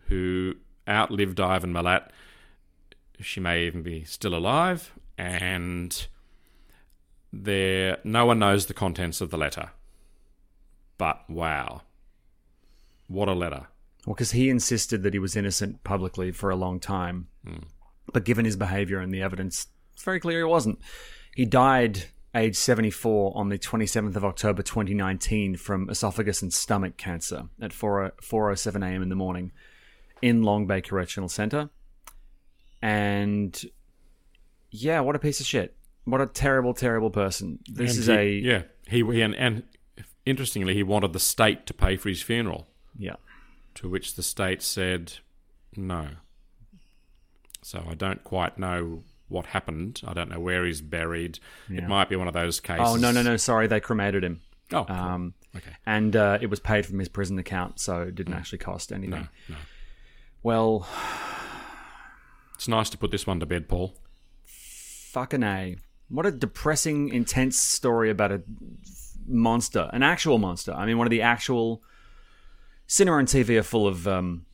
who 0.09 0.55
outlived 0.88 1.40
Ivan 1.40 1.72
Milat. 1.72 2.09
She 3.20 3.40
may 3.40 3.66
even 3.66 3.82
be 3.82 4.05
still 4.05 4.34
alive, 4.34 4.92
and 5.16 6.07
there 7.32 7.99
no 8.05 8.26
one 8.26 8.38
knows 8.38 8.66
the 8.66 8.74
contents 8.74 9.20
of 9.20 9.30
the 9.30 9.38
letter. 9.38 9.70
But 10.96 11.28
wow, 11.28 11.82
what 13.07 13.28
a 13.28 13.34
letter! 13.34 13.66
Well, 14.09 14.14
because 14.14 14.30
he 14.30 14.48
insisted 14.48 15.02
that 15.02 15.12
he 15.12 15.18
was 15.18 15.36
innocent 15.36 15.84
publicly 15.84 16.32
for 16.32 16.48
a 16.48 16.56
long 16.56 16.80
time, 16.80 17.28
hmm. 17.46 17.59
but 18.11 18.24
given 18.24 18.46
his 18.46 18.56
behaviour 18.56 19.00
and 19.00 19.12
the 19.12 19.20
evidence, 19.20 19.66
it's 19.92 20.02
very 20.02 20.18
clear 20.18 20.38
he 20.38 20.44
wasn't. 20.44 20.78
He 21.36 21.44
died 21.44 22.04
age 22.34 22.56
74 22.56 23.34
on 23.36 23.50
the 23.50 23.59
27th 23.59 24.16
of 24.16 24.24
October 24.24 24.62
2019 24.62 25.56
from 25.59 25.90
esophagus 25.90 26.40
and 26.40 26.50
stomach 26.54 26.96
cancer 26.96 27.50
at 27.61 27.74
4 27.74 28.14
4:07 28.22 28.82
a.m. 28.82 29.02
in 29.02 29.11
the 29.11 29.14
morning 29.14 29.52
in 30.22 30.42
Long 30.42 30.66
Bay 30.66 30.80
Correctional 30.80 31.28
Centre. 31.28 31.68
And 32.80 33.62
yeah, 34.70 35.00
what 35.00 35.16
a 35.16 35.18
piece 35.18 35.40
of 35.40 35.44
shit. 35.44 35.76
What 36.04 36.22
a 36.22 36.26
terrible, 36.26 36.72
terrible 36.72 37.11
person. 37.11 37.59
This 37.70 37.90
And 37.90 37.98
is 37.98 38.06
he- 38.06 38.12
a 38.14 38.24
yeah. 38.30 38.62
He 38.88 39.04
he- 39.04 39.20
and, 39.20 39.34
and 39.34 39.64
interestingly, 40.24 40.72
he 40.72 40.82
wanted 40.82 41.12
the 41.12 41.20
state 41.20 41.66
to 41.66 41.74
pay 41.74 41.98
for 41.98 42.09
his 42.09 42.22
funeral, 42.22 42.68
yeah. 42.96 43.16
To 43.79 43.89
which 43.89 44.14
the 44.14 44.22
state 44.22 44.62
said 44.62 45.14
no. 45.76 46.09
So 47.62 47.85
I 47.89 47.95
don't 47.95 48.22
quite 48.24 48.59
know 48.59 49.03
what 49.29 49.47
happened. 49.47 50.01
I 50.07 50.14
don't 50.14 50.31
know 50.31 50.41
where 50.41 50.64
he's 50.64 50.81
buried. 50.81 51.39
It 51.68 51.87
might 51.87 52.09
be 52.09 52.16
one 52.16 52.29
of 52.29 52.35
those 52.35 52.61
cases. 52.61 52.87
Oh 52.87 52.97
no, 52.97 53.11
no, 53.12 53.22
no. 53.22 53.37
Sorry, 53.37 53.66
they 53.66 53.79
cremated 53.81 54.24
him. 54.24 54.41
Oh, 54.72 54.85
cool. 54.85 54.97
Um, 54.97 55.35
okay. 55.57 55.70
and 55.87 56.14
uh, 56.16 56.39
it 56.41 56.49
was 56.49 56.61
paid 56.61 56.87
from 56.87 56.99
his 56.99 57.09
prison 57.09 57.39
account, 57.39 57.79
so 57.81 58.03
it 58.03 58.14
didn't 58.14 58.35
actually 58.35 58.59
cost 58.59 58.93
anything. 58.93 59.20
Mm. 59.20 59.29
No, 59.49 59.55
no. 59.55 59.61
Well, 60.43 60.89
It's 62.55 62.68
nice 62.68 62.91
to 62.91 62.99
put 62.99 63.11
this 63.11 63.26
one 63.26 63.39
to 63.41 63.47
bed, 63.47 63.68
Paul. 63.68 63.95
fucking 64.47 65.43
a. 65.43 65.76
What 66.09 66.26
a 66.26 66.31
depressing, 66.33 67.11
intense 67.11 67.59
story 67.59 68.11
about 68.11 68.33
a 68.33 68.43
monster, 69.26 69.91
an 69.93 70.03
actual 70.03 70.39
monster. 70.39 70.72
I 70.72 70.87
mean, 70.87 70.97
one 70.97 71.07
of 71.07 71.11
the 71.11 71.22
actual 71.22 71.83
cinema 72.89 73.18
and 73.18 73.28
TV 73.28 73.57
are 73.59 73.62
full 73.62 73.86
of 73.86 74.09
um, 74.09 74.45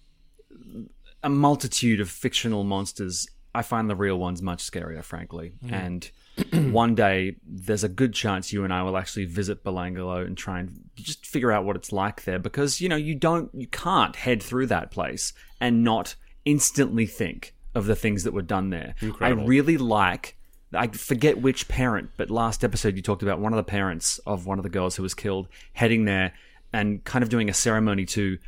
a 1.22 1.30
multitude 1.30 2.00
of 2.00 2.10
fictional 2.10 2.64
monsters. 2.64 3.26
I 3.54 3.62
find 3.62 3.88
the 3.88 3.96
real 3.96 4.18
ones 4.18 4.42
much 4.42 4.68
scarier, 4.68 5.02
frankly. 5.02 5.52
And 5.70 6.10
one 6.72 6.94
day, 6.94 7.36
there's 7.46 7.84
a 7.84 7.88
good 7.88 8.12
chance 8.12 8.52
you 8.52 8.64
and 8.64 8.74
I 8.74 8.82
will 8.82 8.96
actually 8.96 9.24
visit 9.24 9.64
Belanglo 9.64 10.26
and 10.26 10.36
try 10.36 10.58
and 10.58 10.90
just 10.96 11.24
figure 11.24 11.52
out 11.52 11.64
what 11.64 11.76
it's 11.76 11.92
like 11.92 12.24
there, 12.24 12.40
because 12.40 12.80
you 12.80 12.88
know 12.88 12.96
you 12.96 13.14
don't, 13.14 13.50
you 13.54 13.68
can't 13.68 14.16
head 14.16 14.42
through 14.42 14.66
that 14.66 14.90
place 14.90 15.32
and 15.60 15.84
not 15.84 16.16
instantly 16.44 17.06
think 17.06 17.54
of 17.74 17.86
the 17.86 17.96
things 17.96 18.24
that 18.24 18.32
were 18.32 18.42
done 18.42 18.70
there. 18.70 18.94
Incredible. 19.00 19.44
I 19.44 19.46
really 19.46 19.78
like. 19.78 20.36
I 20.72 20.88
forget 20.88 21.40
which 21.40 21.68
parent, 21.68 22.10
but 22.16 22.30
last 22.30 22.64
episode 22.64 22.96
you 22.96 23.02
talked 23.02 23.22
about 23.22 23.38
one 23.38 23.52
of 23.52 23.56
the 23.56 23.62
parents 23.62 24.18
of 24.26 24.44
one 24.44 24.58
of 24.58 24.64
the 24.64 24.68
girls 24.68 24.96
who 24.96 25.04
was 25.04 25.14
killed 25.14 25.46
heading 25.72 26.04
there 26.04 26.32
and 26.74 27.04
kind 27.04 27.22
of 27.22 27.28
doing 27.28 27.48
a 27.48 27.54
ceremony 27.54 28.04
to 28.04 28.38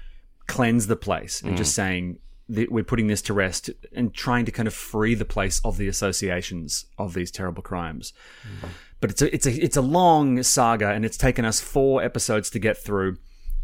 cleanse 0.48 0.88
the 0.88 0.96
place 0.96 1.40
and 1.42 1.56
just 1.56 1.72
mm. 1.72 1.76
saying 1.76 2.18
that 2.48 2.70
we're 2.70 2.84
putting 2.84 3.06
this 3.06 3.22
to 3.22 3.32
rest 3.32 3.70
and 3.92 4.12
trying 4.12 4.44
to 4.44 4.52
kind 4.52 4.66
of 4.66 4.74
free 4.74 5.14
the 5.14 5.24
place 5.24 5.60
of 5.64 5.76
the 5.76 5.88
associations 5.88 6.86
of 6.98 7.14
these 7.14 7.30
terrible 7.30 7.62
crimes. 7.62 8.12
Mm. 8.42 8.68
But 9.00 9.10
it's 9.10 9.22
a 9.22 9.34
it's 9.34 9.46
a 9.46 9.64
it's 9.64 9.76
a 9.76 9.82
long 9.82 10.42
saga 10.42 10.90
and 10.90 11.04
it's 11.04 11.16
taken 11.16 11.44
us 11.44 11.60
four 11.60 12.02
episodes 12.02 12.50
to 12.50 12.58
get 12.58 12.76
through. 12.76 13.18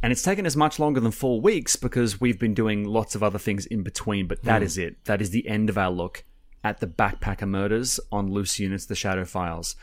And 0.05 0.11
it's 0.11 0.23
taken 0.23 0.47
us 0.47 0.57
much 0.57 0.81
longer 0.81 0.99
than 0.99 1.13
four 1.13 1.41
weeks 1.41 1.77
because 1.77 2.21
we've 2.21 2.39
been 2.39 2.55
doing 2.55 2.85
lots 2.85 3.15
of 3.15 3.23
other 3.23 3.39
things 3.39 3.67
in 3.67 3.83
between. 3.83 4.27
But 4.27 4.43
that 4.43 4.63
mm. 4.63 4.65
is 4.65 4.79
it. 4.79 5.05
That 5.05 5.21
is 5.21 5.31
the 5.31 5.47
end 5.47 5.71
of 5.71 5.79
our 5.79 5.91
look 5.91 6.25
at 6.65 6.81
the 6.81 6.87
backpacker 6.87 7.49
murders 7.49 8.01
on 8.11 8.31
loose 8.31 8.59
units, 8.59 8.87
the 8.87 8.95
Shadow 8.95 9.25
Files. 9.25 9.77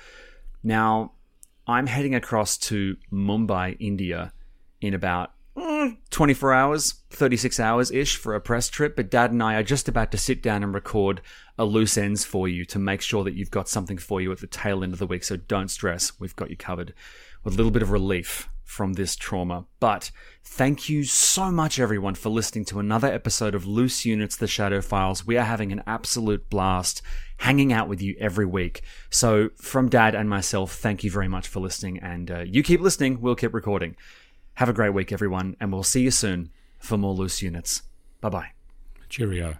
Now, 0.61 1.13
I'm 1.67 1.87
heading 1.87 2.15
across 2.15 2.57
to 2.57 2.97
Mumbai, 3.11 3.77
India, 3.79 4.33
in 4.81 4.93
about 4.93 5.31
mm, 5.55 5.97
24 6.09 6.53
hours, 6.53 6.93
36 7.09 7.59
hours 7.59 7.91
ish 7.91 8.15
for 8.17 8.35
a 8.35 8.41
press 8.41 8.69
trip. 8.69 8.95
But 8.95 9.09
Dad 9.09 9.31
and 9.31 9.43
I 9.43 9.55
are 9.55 9.63
just 9.63 9.87
about 9.87 10.11
to 10.11 10.17
sit 10.17 10.41
down 10.41 10.63
and 10.63 10.73
record 10.73 11.21
a 11.57 11.65
loose 11.65 11.97
ends 11.97 12.23
for 12.25 12.47
you 12.47 12.65
to 12.65 12.79
make 12.79 13.01
sure 13.01 13.23
that 13.23 13.35
you've 13.35 13.51
got 13.51 13.69
something 13.69 13.97
for 13.97 14.21
you 14.21 14.31
at 14.31 14.39
the 14.39 14.47
tail 14.47 14.83
end 14.83 14.93
of 14.93 14.99
the 14.99 15.07
week. 15.07 15.23
So 15.23 15.37
don't 15.37 15.69
stress, 15.69 16.19
we've 16.19 16.35
got 16.35 16.49
you 16.49 16.57
covered 16.57 16.93
with 17.43 17.53
a 17.53 17.57
little 17.57 17.71
bit 17.71 17.81
of 17.81 17.91
relief 17.91 18.49
from 18.69 18.93
this 18.93 19.15
trauma. 19.15 19.65
But 19.79 20.11
thank 20.43 20.89
you 20.89 21.03
so 21.03 21.49
much, 21.49 21.79
everyone, 21.79 22.13
for 22.13 22.29
listening 22.29 22.65
to 22.65 22.79
another 22.79 23.07
episode 23.07 23.55
of 23.55 23.65
Loose 23.65 24.05
Units 24.05 24.35
The 24.35 24.45
Shadow 24.45 24.79
Files. 24.79 25.25
We 25.25 25.37
are 25.37 25.43
having 25.43 25.71
an 25.71 25.81
absolute 25.87 26.51
blast 26.51 27.01
hanging 27.37 27.73
out 27.73 27.89
with 27.89 27.99
you 27.99 28.15
every 28.19 28.45
week. 28.45 28.83
So, 29.09 29.49
from 29.55 29.89
Dad 29.89 30.13
and 30.13 30.29
myself, 30.29 30.75
thank 30.75 31.03
you 31.03 31.09
very 31.09 31.27
much 31.27 31.47
for 31.47 31.59
listening. 31.59 31.97
And 31.97 32.29
uh, 32.29 32.39
you 32.41 32.61
keep 32.61 32.79
listening, 32.79 33.21
we'll 33.21 33.35
keep 33.35 33.55
recording. 33.55 33.95
Have 34.59 34.67
a 34.67 34.73
great 34.73 34.93
week, 34.93 35.13
everyone, 35.13 35.55
and 35.61 35.71
we'll 35.71 35.83
see 35.83 36.01
you 36.01 36.11
soon 36.11 36.49
for 36.79 36.97
more 36.97 37.13
Loose 37.13 37.41
Units. 37.41 37.81
Bye 38.19 38.27
bye. 38.27 38.51
Cheerio. 39.07 39.53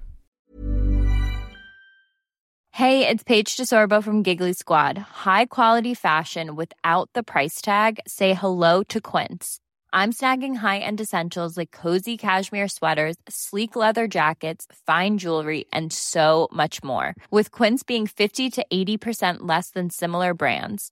Hey, 2.73 3.07
it's 3.07 3.23
Paige 3.23 3.55
DeSorbo 3.55 4.03
from 4.03 4.23
Giggly 4.23 4.51
Squad. 4.51 4.97
High 4.97 5.45
quality 5.45 5.93
fashion 5.93 6.57
without 6.57 7.09
the 7.13 7.23
price 7.23 7.61
tag. 7.61 8.01
Say 8.07 8.33
hello 8.33 8.83
to 8.89 8.99
Quince. 8.99 9.61
I'm 9.93 10.11
snagging 10.11 10.57
high-end 10.57 10.99
essentials 10.99 11.57
like 11.57 11.71
cozy 11.71 12.17
cashmere 12.17 12.67
sweaters, 12.67 13.15
sleek 13.29 13.77
leather 13.77 14.05
jackets, 14.05 14.67
fine 14.85 15.17
jewelry, 15.17 15.63
and 15.71 15.93
so 15.93 16.49
much 16.51 16.83
more. 16.83 17.15
With 17.31 17.51
Quince 17.51 17.83
being 17.83 18.05
50 18.05 18.49
to 18.49 18.65
80% 18.71 19.37
less 19.43 19.69
than 19.69 19.89
similar 19.89 20.33
brands. 20.33 20.91